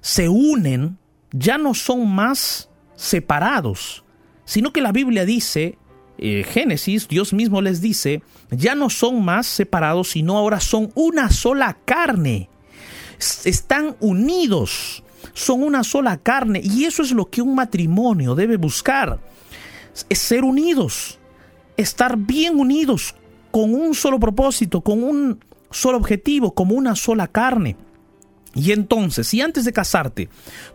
se 0.00 0.28
unen, 0.28 0.98
ya 1.32 1.58
no 1.58 1.74
son 1.74 2.08
más 2.08 2.70
separados, 2.96 4.04
sino 4.44 4.72
que 4.72 4.80
la 4.80 4.92
Biblia 4.92 5.24
dice, 5.24 5.78
eh, 6.18 6.44
Génesis, 6.48 7.08
Dios 7.08 7.32
mismo 7.32 7.60
les 7.60 7.80
dice, 7.80 8.22
ya 8.50 8.74
no 8.74 8.90
son 8.90 9.24
más 9.24 9.46
separados, 9.46 10.10
sino 10.10 10.36
ahora 10.36 10.60
son 10.60 10.90
una 10.94 11.30
sola 11.30 11.78
carne. 11.84 12.48
Están 13.44 13.96
unidos, 14.00 15.04
son 15.34 15.62
una 15.62 15.84
sola 15.84 16.16
carne. 16.16 16.62
Y 16.64 16.84
eso 16.84 17.02
es 17.02 17.12
lo 17.12 17.26
que 17.26 17.42
un 17.42 17.54
matrimonio 17.54 18.34
debe 18.34 18.56
buscar, 18.56 19.20
es 20.08 20.18
ser 20.18 20.44
unidos 20.44 21.19
estar 21.80 22.16
bien 22.16 22.58
unidos 22.58 23.14
con 23.50 23.74
un 23.74 23.94
solo 23.94 24.20
propósito, 24.20 24.80
con 24.80 25.02
un 25.02 25.44
solo 25.70 25.98
objetivo, 25.98 26.54
como 26.54 26.74
una 26.74 26.94
sola 26.96 27.26
carne. 27.26 27.76
Y 28.52 28.72
entonces, 28.72 29.28
si 29.28 29.40
antes 29.40 29.64
de 29.64 29.72
casarte 29.72 30.28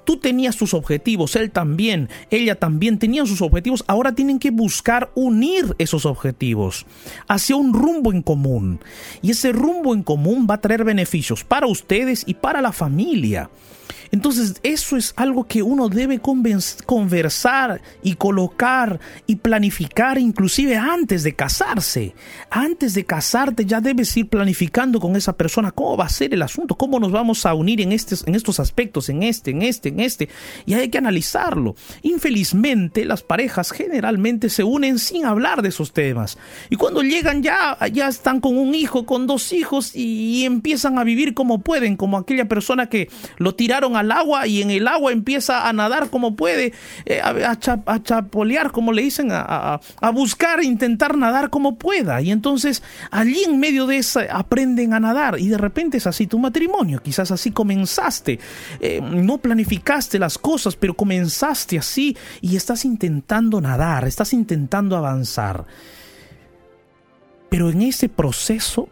tú 0.05 0.17
tenías 0.17 0.55
tus 0.55 0.73
objetivos, 0.73 1.35
él 1.35 1.51
también, 1.51 2.09
ella 2.29 2.55
también 2.55 2.99
tenían 2.99 3.27
sus 3.27 3.41
objetivos, 3.41 3.83
ahora 3.87 4.15
tienen 4.15 4.39
que 4.39 4.51
buscar 4.51 5.11
unir 5.13 5.75
esos 5.77 6.05
objetivos 6.05 6.85
hacia 7.27 7.57
un 7.57 7.73
rumbo 7.73 8.13
en 8.13 8.21
común. 8.21 8.79
Y 9.21 9.31
ese 9.31 9.51
rumbo 9.51 9.93
en 9.93 10.03
común 10.03 10.47
va 10.49 10.55
a 10.55 10.61
traer 10.61 10.85
beneficios 10.85 11.43
para 11.43 11.67
ustedes 11.67 12.23
y 12.25 12.35
para 12.35 12.61
la 12.61 12.71
familia. 12.71 13.49
Entonces 14.15 14.61
eso 14.63 14.95
es 14.95 15.13
algo 15.17 15.43
que 15.43 15.61
uno 15.61 15.89
debe 15.89 16.21
conversar 16.21 17.81
y 18.01 18.15
colocar 18.15 18.97
y 19.27 19.35
planificar 19.35 20.17
inclusive 20.17 20.77
antes 20.77 21.23
de 21.23 21.35
casarse. 21.35 22.15
Antes 22.49 22.93
de 22.93 23.03
casarte 23.03 23.65
ya 23.65 23.81
debes 23.81 24.15
ir 24.15 24.29
planificando 24.29 25.01
con 25.01 25.17
esa 25.17 25.35
persona 25.35 25.73
cómo 25.73 25.97
va 25.97 26.05
a 26.05 26.09
ser 26.09 26.33
el 26.33 26.43
asunto, 26.43 26.75
cómo 26.75 26.97
nos 26.97 27.11
vamos 27.11 27.45
a 27.45 27.53
unir 27.53 27.81
en, 27.81 27.91
estos, 27.91 28.25
en 28.25 28.35
estos 28.35 28.61
aspectos, 28.61 29.09
en 29.09 29.21
este, 29.21 29.51
en 29.51 29.63
este, 29.63 29.89
en 29.89 29.99
este. 29.99 30.29
Y 30.65 30.75
hay 30.75 30.87
que 30.87 30.97
analizarlo. 30.97 31.75
Infelizmente 32.01 33.03
las 33.03 33.21
parejas 33.21 33.71
generalmente 33.71 34.47
se 34.47 34.63
unen 34.63 34.97
sin 34.97 35.25
hablar 35.25 35.61
de 35.61 35.67
esos 35.67 35.91
temas. 35.91 36.37
Y 36.69 36.77
cuando 36.77 37.01
llegan 37.01 37.43
ya, 37.43 37.77
ya 37.91 38.07
están 38.07 38.39
con 38.39 38.57
un 38.57 38.75
hijo, 38.75 39.05
con 39.05 39.27
dos 39.27 39.51
hijos 39.51 39.93
y 39.93 40.45
empiezan 40.45 40.99
a 40.99 41.03
vivir 41.03 41.33
como 41.33 41.59
pueden, 41.59 41.97
como 41.97 42.17
aquella 42.17 42.47
persona 42.47 42.87
que 42.87 43.09
lo 43.39 43.55
tiraron 43.55 43.97
al 43.97 44.04
agua 44.11 44.47
y 44.47 44.61
en 44.61 44.71
el 44.71 44.87
agua 44.87 45.11
empieza 45.11 45.67
a 45.67 45.73
nadar 45.73 46.09
como 46.09 46.35
puede, 46.35 46.73
eh, 47.05 47.21
a, 47.21 48.01
chapolear, 48.01 48.71
como 48.71 48.91
le 48.91 49.03
dicen, 49.03 49.29
a, 49.31 49.79
buscar, 50.13 50.63
intentar 50.63 51.17
nadar 51.17 51.49
como 51.49 51.77
pueda. 51.77 52.21
Y 52.21 52.31
entonces 52.31 52.83
allí 53.11 53.43
en 53.43 53.59
medio 53.59 53.87
de 53.87 53.97
eso 53.97 54.21
aprenden 54.29 54.93
a 54.93 54.99
nadar 54.99 55.39
y 55.39 55.47
de 55.47 55.57
repente 55.57 55.97
es 55.97 56.07
así 56.07 56.27
tu 56.27 56.39
matrimonio. 56.39 57.01
Quizás 57.01 57.31
así 57.31 57.51
comenzaste, 57.51 58.39
eh, 58.79 59.01
no 59.01 59.37
planificaste 59.37 60.19
las 60.19 60.37
cosas, 60.37 60.75
pero 60.75 60.93
comenzaste 60.93 61.77
así 61.77 62.15
y 62.41 62.55
estás 62.55 62.85
intentando 62.85 63.61
nadar, 63.61 64.07
estás 64.07 64.33
intentando 64.33 64.95
avanzar. 64.95 65.65
Pero 67.49 67.69
en 67.69 67.81
ese 67.83 68.09
proceso 68.09 68.89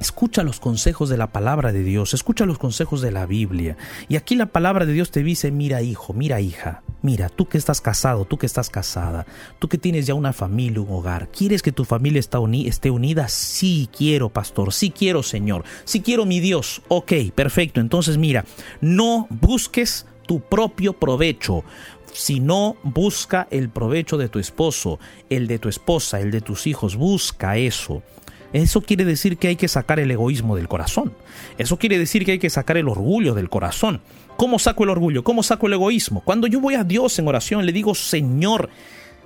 Escucha 0.00 0.44
los 0.44 0.60
consejos 0.60 1.08
de 1.08 1.16
la 1.16 1.32
palabra 1.32 1.72
de 1.72 1.82
Dios, 1.82 2.14
escucha 2.14 2.46
los 2.46 2.58
consejos 2.58 3.00
de 3.00 3.10
la 3.10 3.26
Biblia. 3.26 3.76
Y 4.08 4.14
aquí 4.14 4.36
la 4.36 4.46
palabra 4.46 4.86
de 4.86 4.92
Dios 4.92 5.10
te 5.10 5.24
dice, 5.24 5.50
mira 5.50 5.82
hijo, 5.82 6.12
mira 6.12 6.40
hija, 6.40 6.82
mira, 7.02 7.28
tú 7.28 7.48
que 7.48 7.58
estás 7.58 7.80
casado, 7.80 8.24
tú 8.24 8.38
que 8.38 8.46
estás 8.46 8.70
casada, 8.70 9.26
tú 9.58 9.68
que 9.68 9.76
tienes 9.76 10.06
ya 10.06 10.14
una 10.14 10.32
familia, 10.32 10.80
un 10.80 10.90
hogar, 10.90 11.28
¿quieres 11.32 11.62
que 11.62 11.72
tu 11.72 11.84
familia 11.84 12.20
esté 12.20 12.90
unida? 12.90 13.26
Sí 13.26 13.88
quiero, 13.96 14.28
pastor, 14.28 14.72
sí 14.72 14.90
quiero, 14.90 15.24
Señor, 15.24 15.64
sí 15.84 16.00
quiero 16.00 16.26
mi 16.26 16.38
Dios. 16.38 16.82
Ok, 16.86 17.12
perfecto, 17.34 17.80
entonces 17.80 18.18
mira, 18.18 18.44
no 18.80 19.26
busques 19.30 20.06
tu 20.28 20.40
propio 20.40 20.92
provecho, 20.92 21.64
sino 22.12 22.76
busca 22.84 23.48
el 23.50 23.68
provecho 23.68 24.16
de 24.16 24.28
tu 24.28 24.38
esposo, 24.38 25.00
el 25.28 25.48
de 25.48 25.58
tu 25.58 25.68
esposa, 25.68 26.20
el 26.20 26.30
de 26.30 26.40
tus 26.40 26.68
hijos, 26.68 26.94
busca 26.94 27.56
eso. 27.56 28.02
Eso 28.52 28.80
quiere 28.80 29.04
decir 29.04 29.36
que 29.36 29.48
hay 29.48 29.56
que 29.56 29.68
sacar 29.68 30.00
el 30.00 30.10
egoísmo 30.10 30.56
del 30.56 30.68
corazón. 30.68 31.12
Eso 31.58 31.78
quiere 31.78 31.98
decir 31.98 32.24
que 32.24 32.32
hay 32.32 32.38
que 32.38 32.50
sacar 32.50 32.76
el 32.76 32.88
orgullo 32.88 33.34
del 33.34 33.48
corazón. 33.48 34.00
¿Cómo 34.36 34.58
saco 34.58 34.84
el 34.84 34.90
orgullo? 34.90 35.24
¿Cómo 35.24 35.42
saco 35.42 35.66
el 35.66 35.74
egoísmo? 35.74 36.22
Cuando 36.22 36.46
yo 36.46 36.60
voy 36.60 36.74
a 36.74 36.84
Dios 36.84 37.18
en 37.18 37.28
oración, 37.28 37.66
le 37.66 37.72
digo, 37.72 37.94
Señor, 37.94 38.70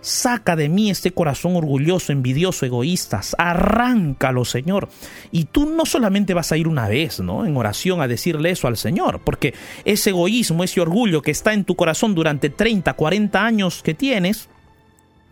Saca 0.03 0.57
de 0.57 0.69
mí 0.69 0.91
este 0.91 1.13
corazón 1.13 1.55
orgulloso, 1.55 2.11
envidioso, 2.11 2.67
egoísta. 2.67 3.21
Arráncalo, 3.39 4.45
Señor. 4.45 4.89
Y 5.31 5.45
tú 5.45 5.71
no 5.71 5.87
solamente 5.87 6.35
vas 6.35 6.51
a 6.51 6.57
ir 6.57 6.67
una 6.67 6.89
vez, 6.89 7.21
¿no? 7.21 7.47
En 7.47 7.57
oración 7.57 8.01
a 8.01 8.09
decirle 8.09 8.51
eso 8.51 8.67
al 8.67 8.77
Señor, 8.77 9.21
porque 9.21 9.55
ese 9.85 10.11
egoísmo, 10.11 10.65
ese 10.65 10.81
orgullo 10.81 11.23
que 11.23 11.31
está 11.31 11.53
en 11.53 11.65
tu 11.65 11.77
corazón 11.77 12.17
durante 12.17 12.51
30, 12.51 12.93
40 12.95 13.45
años 13.45 13.81
que 13.85 13.95
tienes, 13.95 14.49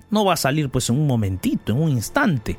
no 0.09 0.25
va 0.25 0.35
a 0.35 0.37
salir 0.37 0.71
pues 0.71 0.89
en 0.89 1.01
un 1.01 1.07
momentito, 1.09 1.73
en 1.73 1.83
un 1.83 1.91
instante. 1.91 2.57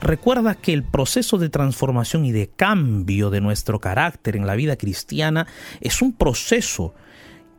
Recuerda 0.00 0.54
que 0.54 0.72
el 0.72 0.84
proceso 0.84 1.38
de 1.38 1.48
transformación 1.48 2.24
y 2.24 2.32
de 2.32 2.48
cambio 2.48 3.30
de 3.30 3.40
nuestro 3.40 3.80
carácter 3.80 4.36
en 4.36 4.46
la 4.46 4.54
vida 4.54 4.76
cristiana 4.76 5.46
es 5.80 6.02
un 6.02 6.12
proceso 6.12 6.94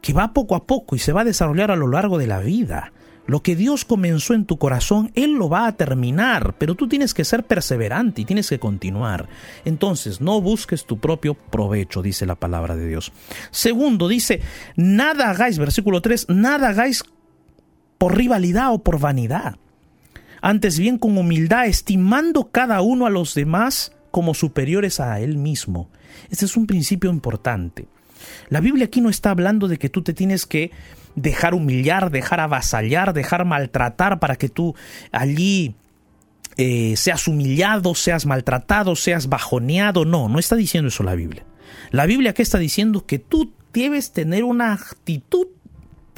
que 0.02 0.14
va 0.14 0.34
poco 0.34 0.56
a 0.56 0.66
poco 0.66 0.96
y 0.96 1.00
se 1.00 1.12
va 1.12 1.22
a 1.22 1.26
desarrollar 1.26 1.72
a 1.72 1.76
lo 1.76 1.88
largo 1.88 2.18
de 2.18 2.28
la 2.28 2.40
vida. 2.40 2.94
Lo 3.28 3.44
que 3.44 3.56
Dios 3.56 3.86
comenzó 3.86 4.34
en 4.34 4.46
tu 4.46 4.58
corazón, 4.58 5.12
Él 5.14 5.34
lo 5.34 5.50
va 5.50 5.68
a 5.68 5.76
terminar, 5.76 6.56
pero 6.58 6.74
tú 6.74 6.88
tienes 6.88 7.14
que 7.14 7.26
ser 7.26 7.44
perseverante 7.44 8.22
y 8.22 8.26
tienes 8.26 8.50
que 8.50 8.58
continuar. 8.58 9.30
Entonces, 9.66 10.20
no 10.20 10.42
busques 10.42 10.86
tu 10.86 10.98
propio 10.98 11.36
provecho, 11.36 12.02
dice 12.02 12.26
la 12.26 12.36
palabra 12.36 12.76
de 12.76 12.88
Dios. 12.88 13.12
Segundo, 13.52 14.08
dice, 14.08 14.42
nada 14.76 15.30
hagáis, 15.30 15.60
versículo 15.60 16.02
3, 16.02 16.28
nada 16.30 16.70
hagáis 16.70 17.04
por 18.00 18.18
rivalidad 18.18 18.74
o 18.74 18.80
por 18.80 19.00
vanidad. 19.00 19.58
Antes 20.42 20.80
bien 20.80 20.98
con 20.98 21.18
humildad, 21.18 21.68
estimando 21.68 22.50
cada 22.52 22.82
uno 22.82 23.06
a 23.06 23.10
los 23.10 23.34
demás 23.34 23.92
como 24.12 24.34
superiores 24.34 25.00
a 25.00 25.20
él 25.20 25.38
mismo. 25.38 25.90
Este 26.30 26.46
es 26.46 26.58
un 26.58 26.68
principio 26.68 27.10
importante. 27.10 27.88
La 28.50 28.60
Biblia 28.60 28.86
aquí 28.86 29.02
no 29.02 29.10
está 29.10 29.32
hablando 29.32 29.68
de 29.68 29.78
que 29.78 29.90
tú 29.90 30.02
te 30.02 30.14
tienes 30.14 30.46
que 30.46 30.72
dejar 31.16 31.54
humillar, 31.54 32.12
dejar 32.12 32.40
avasallar, 32.40 33.14
dejar 33.14 33.46
maltratar 33.46 34.20
para 34.20 34.36
que 34.36 34.50
tú 34.50 34.76
allí 35.12 35.76
eh, 36.58 36.96
seas 36.98 37.28
humillado, 37.28 37.96
seas 37.96 38.26
maltratado, 38.26 38.96
seas 38.96 39.28
bajoneado. 39.28 40.06
No, 40.06 40.30
no 40.30 40.40
está 40.40 40.56
diciendo 40.56 40.90
eso 40.90 41.04
la 41.04 41.16
Biblia. 41.16 41.46
La 41.92 42.06
Biblia 42.06 42.32
aquí 42.32 42.42
está 42.42 42.58
diciendo 42.58 43.06
que 43.06 43.20
tú 43.20 43.54
debes 43.74 44.12
tener 44.12 44.44
una 44.44 44.74
actitud 44.74 45.48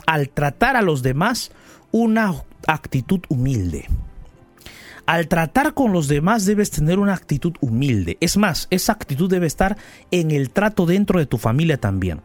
al 0.08 0.30
tratar 0.30 0.76
a 0.76 0.82
los 0.82 1.04
demás, 1.04 1.52
una 1.92 2.34
actitud 2.68 3.22
humilde. 3.30 3.88
Al 5.12 5.28
tratar 5.28 5.74
con 5.74 5.92
los 5.92 6.08
demás 6.08 6.46
debes 6.46 6.72
tener 6.72 6.98
una 6.98 7.14
actitud 7.14 7.52
humilde. 7.60 8.16
Es 8.22 8.38
más, 8.38 8.68
esa 8.70 8.94
actitud 8.94 9.30
debe 9.30 9.46
estar 9.46 9.76
en 10.10 10.32
el 10.32 10.52
trato 10.52 10.86
dentro 10.86 11.20
de 11.20 11.26
tu 11.26 11.38
familia 11.38 11.76
también. 11.76 12.22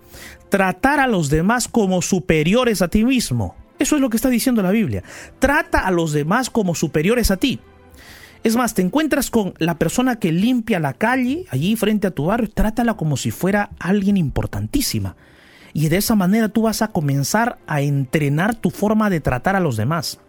Tratar 0.51 1.01
a 1.01 1.09
los 1.09 1.29
demás 1.29 1.67
como 1.67 2.01
superiores 2.01 2.83
a 2.83 2.87
ti 2.87 3.05
mismo. 3.05 3.57
Eso 3.81 3.97
es 3.97 4.01
lo 4.01 4.09
que 4.09 4.17
está 4.17 4.29
diciendo 4.29 4.63
la 4.63 4.71
Biblia. 4.71 5.03
Trata 5.41 5.81
a 5.81 5.91
los 5.91 6.13
demás 6.13 6.49
como 6.49 6.77
superiores 6.77 7.33
a 7.33 7.39
ti. 7.39 7.59
Es 8.45 8.55
más, 8.55 8.73
te 8.75 8.83
encuentras 8.83 9.33
con 9.33 9.55
la 9.59 9.79
persona 9.79 10.21
que 10.21 10.31
limpia 10.31 10.79
la 10.79 10.93
calle 10.93 11.45
allí 11.51 11.75
frente 11.75 12.07
a 12.07 12.13
tu 12.13 12.27
barrio, 12.27 12.49
trátala 12.51 12.95
como 12.95 13.17
si 13.17 13.33
fuera 13.33 13.71
alguien 13.81 14.17
importantísima. 14.17 15.17
Y 15.73 15.89
de 15.89 15.97
esa 15.97 16.15
manera 16.15 16.51
tú 16.51 16.63
vas 16.63 16.83
a 16.83 16.89
comenzar 16.93 17.59
a 17.67 17.81
entrenar 17.81 18.55
tu 18.55 18.71
forma 18.71 19.11
de 19.11 19.19
tratar 19.19 19.57
a 19.57 19.61
los 19.61 19.77
demás. 19.77 20.21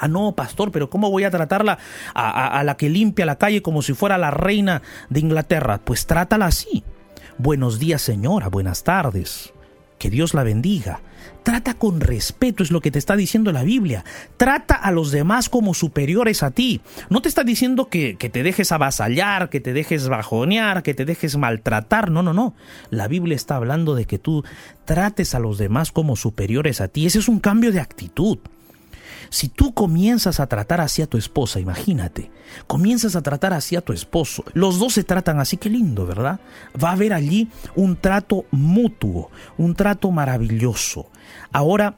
Ah, 0.00 0.08
no, 0.08 0.32
pastor, 0.32 0.72
pero 0.72 0.88
¿cómo 0.88 1.10
voy 1.10 1.24
a 1.24 1.30
tratarla 1.30 1.78
a, 2.14 2.64
la 2.64 2.76
que 2.78 2.88
limpia 2.88 3.26
la 3.26 3.36
calle 3.36 3.60
como 3.60 3.82
si 3.82 3.92
fuera 3.92 4.16
la 4.16 4.30
reina 4.30 4.80
de 5.10 5.20
Inglaterra? 5.20 5.78
Pues 5.84 6.06
trátala 6.06 6.46
así. 6.46 6.82
Buenos 7.36 7.78
días, 7.78 8.00
señora, 8.00 8.48
buenas 8.48 8.82
tardes. 8.82 9.52
Que 9.98 10.08
Dios 10.08 10.32
la 10.32 10.42
bendiga. 10.42 11.02
Trata 11.42 11.74
con 11.74 12.00
respeto, 12.00 12.62
es 12.62 12.70
lo 12.70 12.80
que 12.80 12.90
te 12.90 12.98
está 12.98 13.14
diciendo 13.14 13.52
la 13.52 13.62
Biblia. 13.62 14.06
Trata 14.38 14.74
a 14.74 14.90
los 14.90 15.10
demás 15.10 15.50
como 15.50 15.74
superiores 15.74 16.42
a 16.42 16.50
ti. 16.50 16.80
No 17.10 17.20
te 17.20 17.28
está 17.28 17.44
diciendo 17.44 17.88
que, 17.88 18.16
que, 18.16 18.30
te 18.30 18.42
dejes 18.42 18.72
avasallar, 18.72 19.50
que 19.50 19.60
te 19.60 19.74
dejes 19.74 20.08
bajonear, 20.08 20.82
que 20.82 20.94
te 20.94 21.04
dejes 21.04 21.36
maltratar. 21.36 22.10
No, 22.10 22.22
no, 22.22 22.32
no. 22.32 22.54
La 22.88 23.06
Biblia 23.06 23.36
está 23.36 23.56
hablando 23.56 23.94
de 23.94 24.06
que 24.06 24.18
tú 24.18 24.44
trates 24.86 25.34
a 25.34 25.38
los 25.38 25.58
demás 25.58 25.92
como 25.92 26.16
superiores 26.16 26.80
a 26.80 26.88
ti. 26.88 27.04
Ese 27.04 27.18
es 27.18 27.28
un 27.28 27.40
cambio 27.40 27.70
de 27.70 27.80
actitud. 27.80 28.38
Si 29.30 29.48
tú 29.48 29.72
comienzas 29.72 30.40
a 30.40 30.48
tratar 30.48 30.80
así 30.80 31.02
a 31.02 31.06
tu 31.06 31.16
esposa, 31.16 31.60
imagínate, 31.60 32.32
comienzas 32.66 33.14
a 33.14 33.22
tratar 33.22 33.52
así 33.52 33.76
a 33.76 33.80
tu 33.80 33.92
esposo, 33.92 34.44
los 34.54 34.80
dos 34.80 34.94
se 34.94 35.04
tratan 35.04 35.38
así, 35.38 35.56
qué 35.56 35.70
lindo, 35.70 36.04
¿verdad? 36.04 36.40
Va 36.82 36.90
a 36.90 36.92
haber 36.92 37.12
allí 37.12 37.48
un 37.76 37.96
trato 37.96 38.44
mutuo, 38.50 39.30
un 39.56 39.76
trato 39.76 40.10
maravilloso. 40.10 41.10
Ahora, 41.52 41.96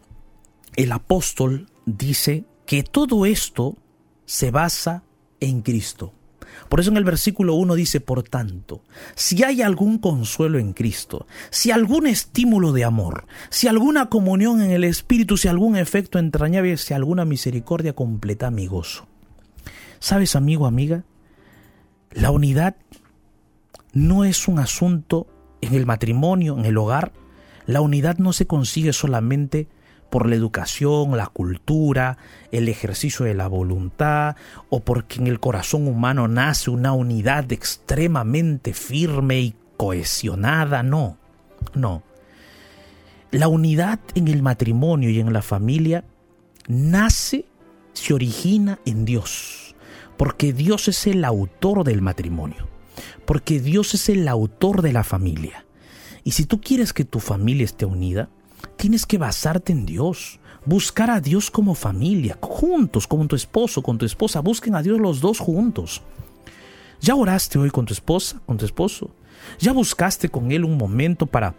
el 0.76 0.92
apóstol 0.92 1.70
dice 1.86 2.44
que 2.66 2.82
todo 2.82 3.24
esto 3.24 3.76
se 4.26 4.50
basa 4.50 5.02
en 5.40 5.62
Cristo. 5.62 6.12
Por 6.68 6.80
eso 6.80 6.90
en 6.90 6.96
el 6.96 7.04
versículo 7.04 7.54
1 7.54 7.74
dice, 7.74 8.00
por 8.00 8.22
tanto, 8.22 8.82
si 9.14 9.42
hay 9.42 9.62
algún 9.62 9.98
consuelo 9.98 10.58
en 10.58 10.72
Cristo, 10.72 11.26
si 11.50 11.70
algún 11.70 12.06
estímulo 12.06 12.72
de 12.72 12.84
amor, 12.84 13.26
si 13.50 13.68
alguna 13.68 14.08
comunión 14.08 14.62
en 14.62 14.70
el 14.70 14.84
Espíritu, 14.84 15.36
si 15.36 15.48
algún 15.48 15.76
efecto 15.76 16.18
entrañable, 16.18 16.76
si 16.76 16.94
alguna 16.94 17.24
misericordia 17.24 17.92
completa 17.92 18.50
mi 18.50 18.66
gozo. 18.66 19.06
¿Sabes, 19.98 20.34
amigo, 20.34 20.66
amiga? 20.66 21.04
La 22.10 22.30
unidad 22.30 22.76
no 23.92 24.24
es 24.24 24.48
un 24.48 24.58
asunto 24.58 25.26
en 25.60 25.74
el 25.74 25.86
matrimonio, 25.86 26.58
en 26.58 26.64
el 26.64 26.76
hogar. 26.76 27.12
La 27.66 27.80
unidad 27.80 28.18
no 28.18 28.32
se 28.32 28.46
consigue 28.46 28.92
solamente 28.92 29.68
por 30.12 30.28
la 30.28 30.36
educación, 30.36 31.16
la 31.16 31.28
cultura, 31.28 32.18
el 32.50 32.68
ejercicio 32.68 33.24
de 33.24 33.32
la 33.32 33.48
voluntad, 33.48 34.36
o 34.68 34.80
porque 34.80 35.18
en 35.18 35.26
el 35.26 35.40
corazón 35.40 35.88
humano 35.88 36.28
nace 36.28 36.68
una 36.68 36.92
unidad 36.92 37.50
extremadamente 37.50 38.74
firme 38.74 39.40
y 39.40 39.54
cohesionada, 39.78 40.82
no, 40.82 41.16
no. 41.72 42.02
La 43.30 43.48
unidad 43.48 44.00
en 44.14 44.28
el 44.28 44.42
matrimonio 44.42 45.08
y 45.08 45.18
en 45.18 45.32
la 45.32 45.40
familia 45.40 46.04
nace, 46.68 47.46
se 47.94 48.12
origina 48.12 48.80
en 48.84 49.06
Dios, 49.06 49.74
porque 50.18 50.52
Dios 50.52 50.88
es 50.88 51.06
el 51.06 51.24
autor 51.24 51.84
del 51.84 52.02
matrimonio, 52.02 52.68
porque 53.24 53.60
Dios 53.60 53.94
es 53.94 54.10
el 54.10 54.28
autor 54.28 54.82
de 54.82 54.92
la 54.92 55.04
familia. 55.04 55.64
Y 56.22 56.32
si 56.32 56.44
tú 56.44 56.60
quieres 56.60 56.92
que 56.92 57.06
tu 57.06 57.18
familia 57.18 57.64
esté 57.64 57.86
unida, 57.86 58.28
tienes 58.76 59.06
que 59.06 59.18
basarte 59.18 59.72
en 59.72 59.86
Dios. 59.86 60.40
Buscar 60.64 61.10
a 61.10 61.20
Dios 61.20 61.50
como 61.50 61.74
familia, 61.74 62.38
juntos, 62.40 63.06
con 63.06 63.26
tu 63.26 63.34
esposo, 63.34 63.82
con 63.82 63.98
tu 63.98 64.06
esposa. 64.06 64.40
Busquen 64.40 64.74
a 64.74 64.82
Dios 64.82 65.00
los 65.00 65.20
dos 65.20 65.38
juntos. 65.38 66.02
¿Ya 67.00 67.16
oraste 67.16 67.58
hoy 67.58 67.70
con 67.70 67.84
tu 67.84 67.92
esposa, 67.92 68.40
con 68.46 68.58
tu 68.58 68.64
esposo? 68.64 69.10
¿Ya 69.58 69.72
buscaste 69.72 70.28
con 70.28 70.52
él 70.52 70.64
un 70.64 70.76
momento 70.76 71.26
para 71.26 71.54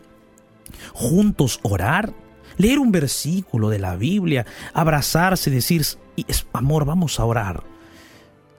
juntos 0.94 1.60
orar? 1.64 2.14
Leer 2.58 2.80
un 2.80 2.92
versículo 2.92 3.70
de 3.70 3.80
la 3.80 3.96
Biblia, 3.98 4.46
abrazarse, 4.74 5.50
decir, 5.50 5.86
amor, 6.54 6.86
vamos 6.86 7.20
a 7.20 7.26
orar. 7.26 7.64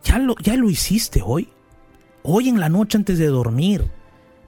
¿Ya 0.05 0.19
lo, 0.19 0.35
¿Ya 0.43 0.57
lo 0.57 0.69
hiciste 0.69 1.23
hoy? 1.25 1.49
Hoy 2.23 2.49
en 2.49 2.61
la 2.61 2.69
noche 2.69 2.99
antes 2.99 3.19
de 3.19 3.27
dormir. 3.27 3.91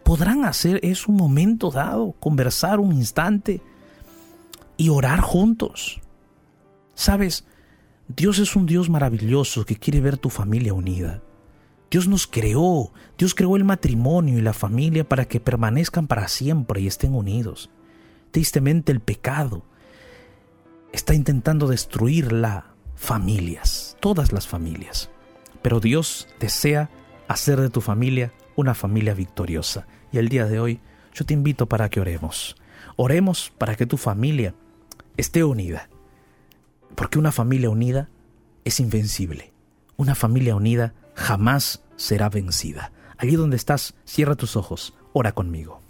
¿Podrán 0.03 0.45
hacer 0.45 0.79
eso 0.83 1.11
un 1.11 1.17
momento 1.17 1.71
dado? 1.71 2.13
Conversar 2.21 2.81
un 2.81 2.93
instante 2.93 3.61
y 4.77 4.89
orar 4.89 5.21
juntos. 5.21 6.01
Sabes, 6.95 7.45
Dios 8.09 8.39
es 8.39 8.57
un 8.57 8.67
Dios 8.67 8.89
maravilloso 8.89 9.65
que 9.65 9.77
quiere 9.77 10.01
ver 10.01 10.17
tu 10.17 10.31
familia 10.31 10.75
unida. 10.75 11.23
Dios 11.91 12.09
nos 12.09 12.27
creó, 12.27 12.93
Dios 13.17 13.35
creó 13.35 13.57
el 13.57 13.65
matrimonio 13.65 14.39
y 14.39 14.43
la 14.43 14.53
familia 14.53 15.09
para 15.09 15.27
que 15.27 15.41
permanezcan 15.41 16.07
para 16.07 16.29
siempre 16.29 16.81
y 16.81 16.87
estén 16.87 17.15
unidos. 17.15 17.71
Tristemente 18.33 18.93
el 18.93 19.01
pecado 19.01 19.65
está 20.93 21.15
intentando 21.15 21.69
destruir 21.69 22.33
las 22.33 22.65
familias, 22.97 23.97
todas 24.01 24.33
las 24.33 24.47
familias. 24.47 25.11
Pero 25.63 25.81
Dios 25.81 26.29
desea 26.41 26.91
hacer 27.29 27.61
de 27.61 27.71
tu 27.71 27.81
familia 27.81 28.33
una 28.57 28.75
familia 28.75 29.15
victoriosa. 29.15 29.87
Y 30.13 30.19
el 30.19 30.29
día 30.29 30.47
de 30.47 30.61
hoy 30.61 30.81
yo 31.13 31.25
te 31.25 31.35
invito 31.35 31.67
para 31.67 31.89
que 31.89 32.01
oremos. 32.01 32.57
Oremos 32.97 33.53
para 33.59 33.77
que 33.77 33.87
tu 33.87 33.97
familia 33.97 34.55
esté 35.17 35.45
unida. 35.45 35.89
Porque 36.95 37.19
una 37.19 37.33
familia 37.33 37.71
unida 37.71 38.09
es 38.65 38.81
invencible. 38.81 39.53
Una 39.97 40.15
familia 40.15 40.57
unida 40.57 40.95
jamás 41.15 41.83
será 41.97 42.29
vencida. 42.29 42.93
Allí 43.19 43.37
donde 43.37 43.57
estás, 43.57 43.95
cierra 44.05 44.35
tus 44.35 44.57
ojos, 44.57 44.95
ora 45.13 45.33
conmigo. 45.33 45.81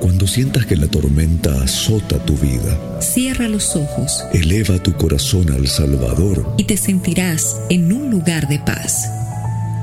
Cuando 0.00 0.26
sientas 0.26 0.64
que 0.64 0.76
la 0.76 0.86
tormenta 0.86 1.62
azota 1.62 2.18
tu 2.24 2.34
vida, 2.36 3.00
cierra 3.02 3.48
los 3.48 3.76
ojos, 3.76 4.24
eleva 4.32 4.78
tu 4.82 4.94
corazón 4.94 5.50
al 5.52 5.68
Salvador 5.68 6.54
y 6.56 6.64
te 6.64 6.78
sentirás 6.78 7.60
en 7.68 7.92
un 7.92 8.10
lugar 8.10 8.48
de 8.48 8.58
paz. 8.60 9.06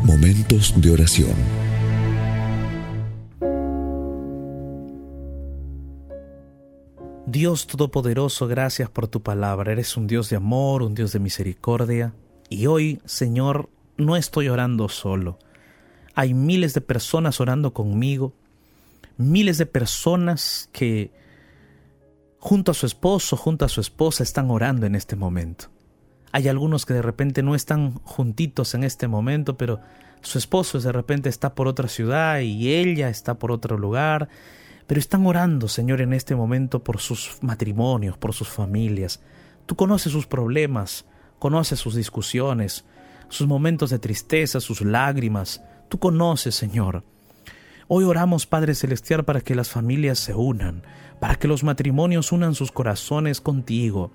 Momentos 0.04 0.74
de 0.82 0.90
oración. 0.90 1.36
Dios 7.30 7.68
Todopoderoso, 7.68 8.48
gracias 8.48 8.90
por 8.90 9.10
tu 9.10 9.22
palabra. 9.22 9.74
Eres 9.74 9.98
un 9.98 10.08
Dios 10.08 10.30
de 10.30 10.38
amor, 10.38 10.82
un 10.82 10.96
Dios 10.96 11.12
de 11.12 11.20
misericordia. 11.20 12.14
Y 12.48 12.68
hoy, 12.68 13.02
Señor, 13.04 13.70
no 13.98 14.16
estoy 14.16 14.48
orando 14.48 14.88
solo. 14.88 15.38
Hay 16.16 16.34
miles 16.34 16.74
de 16.74 16.80
personas 16.80 17.42
orando 17.42 17.74
conmigo, 17.74 18.32
miles 19.18 19.58
de 19.58 19.66
personas 19.66 20.70
que 20.72 21.12
junto 22.40 22.72
a 22.72 22.74
su 22.74 22.86
esposo, 22.86 23.36
junto 23.36 23.66
a 23.66 23.70
su 23.70 23.82
esposa, 23.82 24.24
están 24.24 24.50
orando 24.50 24.86
en 24.86 24.96
este 24.96 25.18
momento. 25.18 25.66
Hay 26.32 26.48
algunos 26.48 26.86
que 26.86 26.94
de 26.94 27.02
repente 27.02 27.44
no 27.44 27.56
están 27.56 27.96
juntitos 28.06 28.74
en 28.74 28.86
este 28.86 29.10
momento, 29.10 29.58
pero 29.58 29.82
su 30.22 30.38
esposo 30.38 30.80
de 30.80 30.94
repente 30.94 31.28
está 31.28 31.56
por 31.56 31.68
otra 31.68 31.90
ciudad 31.90 32.40
y 32.40 32.74
ella 32.74 33.10
está 33.10 33.34
por 33.38 33.52
otro 33.52 33.78
lugar 33.78 34.30
pero 34.88 35.00
están 35.00 35.26
orando, 35.26 35.68
Señor, 35.68 36.02
en 36.02 36.14
este 36.14 36.36
momento 36.36 36.84
por 36.84 37.00
sus 37.00 37.38
matrimonios, 37.42 38.18
por 38.18 38.34
sus 38.34 38.48
familias. 38.48 39.20
Tú 39.66 39.76
conoces 39.76 40.14
sus 40.14 40.26
problemas, 40.26 41.06
conoces 41.40 41.80
sus 41.80 41.94
discusiones, 41.94 42.86
sus 43.28 43.48
momentos 43.48 43.90
de 43.90 44.00
tristeza, 44.00 44.62
sus 44.62 44.82
lágrimas. 44.82 45.62
Tú 45.90 46.00
conoces, 46.00 46.56
Señor. 46.56 47.04
Hoy 47.90 48.06
oramos, 48.06 48.46
Padre 48.46 48.76
Celestial, 48.76 49.26
para 49.26 49.42
que 49.42 49.56
las 49.56 49.70
familias 49.70 50.20
se 50.20 50.34
unan, 50.34 50.84
para 51.20 51.36
que 51.36 51.48
los 51.48 51.64
matrimonios 51.64 52.32
unan 52.32 52.56
sus 52.56 52.72
corazones 52.72 53.42
contigo, 53.42 54.12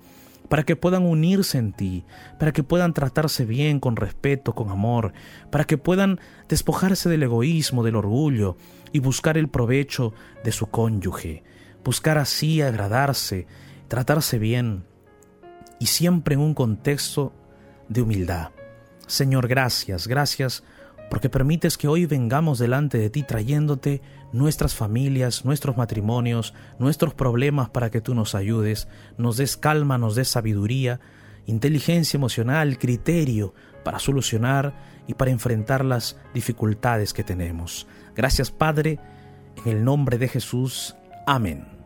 para 0.49 0.63
que 0.63 0.75
puedan 0.75 1.05
unirse 1.05 1.57
en 1.57 1.73
ti, 1.73 2.05
para 2.39 2.51
que 2.51 2.63
puedan 2.63 2.93
tratarse 2.93 3.45
bien, 3.45 3.79
con 3.79 3.95
respeto, 3.95 4.53
con 4.53 4.69
amor, 4.69 5.13
para 5.49 5.63
que 5.63 5.77
puedan 5.77 6.19
despojarse 6.47 7.09
del 7.09 7.23
egoísmo, 7.23 7.83
del 7.83 7.95
orgullo 7.95 8.57
y 8.91 8.99
buscar 8.99 9.37
el 9.37 9.49
provecho 9.49 10.13
de 10.43 10.51
su 10.51 10.67
cónyuge, 10.67 11.43
buscar 11.83 12.17
así 12.17 12.61
agradarse, 12.61 13.47
tratarse 13.87 14.39
bien 14.39 14.85
y 15.79 15.87
siempre 15.87 16.35
en 16.35 16.41
un 16.41 16.53
contexto 16.53 17.33
de 17.89 18.01
humildad. 18.01 18.51
Señor, 19.07 19.47
gracias, 19.47 20.07
gracias 20.07 20.63
porque 21.13 21.29
permites 21.29 21.77
que 21.77 21.87
hoy 21.87 22.07
vengamos 22.07 22.57
delante 22.57 22.97
de 22.97 23.11
ti 23.11 23.21
trayéndote 23.21 24.01
nuestras 24.31 24.73
familias, 24.73 25.45
nuestros 25.45 25.77
matrimonios, 25.77 26.55
nuestros 26.79 27.13
problemas 27.13 27.69
para 27.69 27.91
que 27.91 28.01
tú 28.01 28.15
nos 28.15 28.33
ayudes, 28.33 28.87
nos 29.19 29.37
des 29.37 29.55
calma, 29.55 29.99
nos 29.99 30.15
des 30.15 30.27
sabiduría, 30.27 30.99
inteligencia 31.45 32.17
emocional, 32.17 32.79
criterio 32.79 33.53
para 33.83 33.99
solucionar 33.99 34.73
y 35.05 35.13
para 35.13 35.29
enfrentar 35.29 35.85
las 35.85 36.17
dificultades 36.33 37.13
que 37.13 37.23
tenemos. 37.23 37.85
Gracias 38.15 38.49
Padre, 38.49 38.97
en 39.65 39.71
el 39.71 39.83
nombre 39.83 40.17
de 40.17 40.29
Jesús. 40.29 40.95
Amén. 41.27 41.82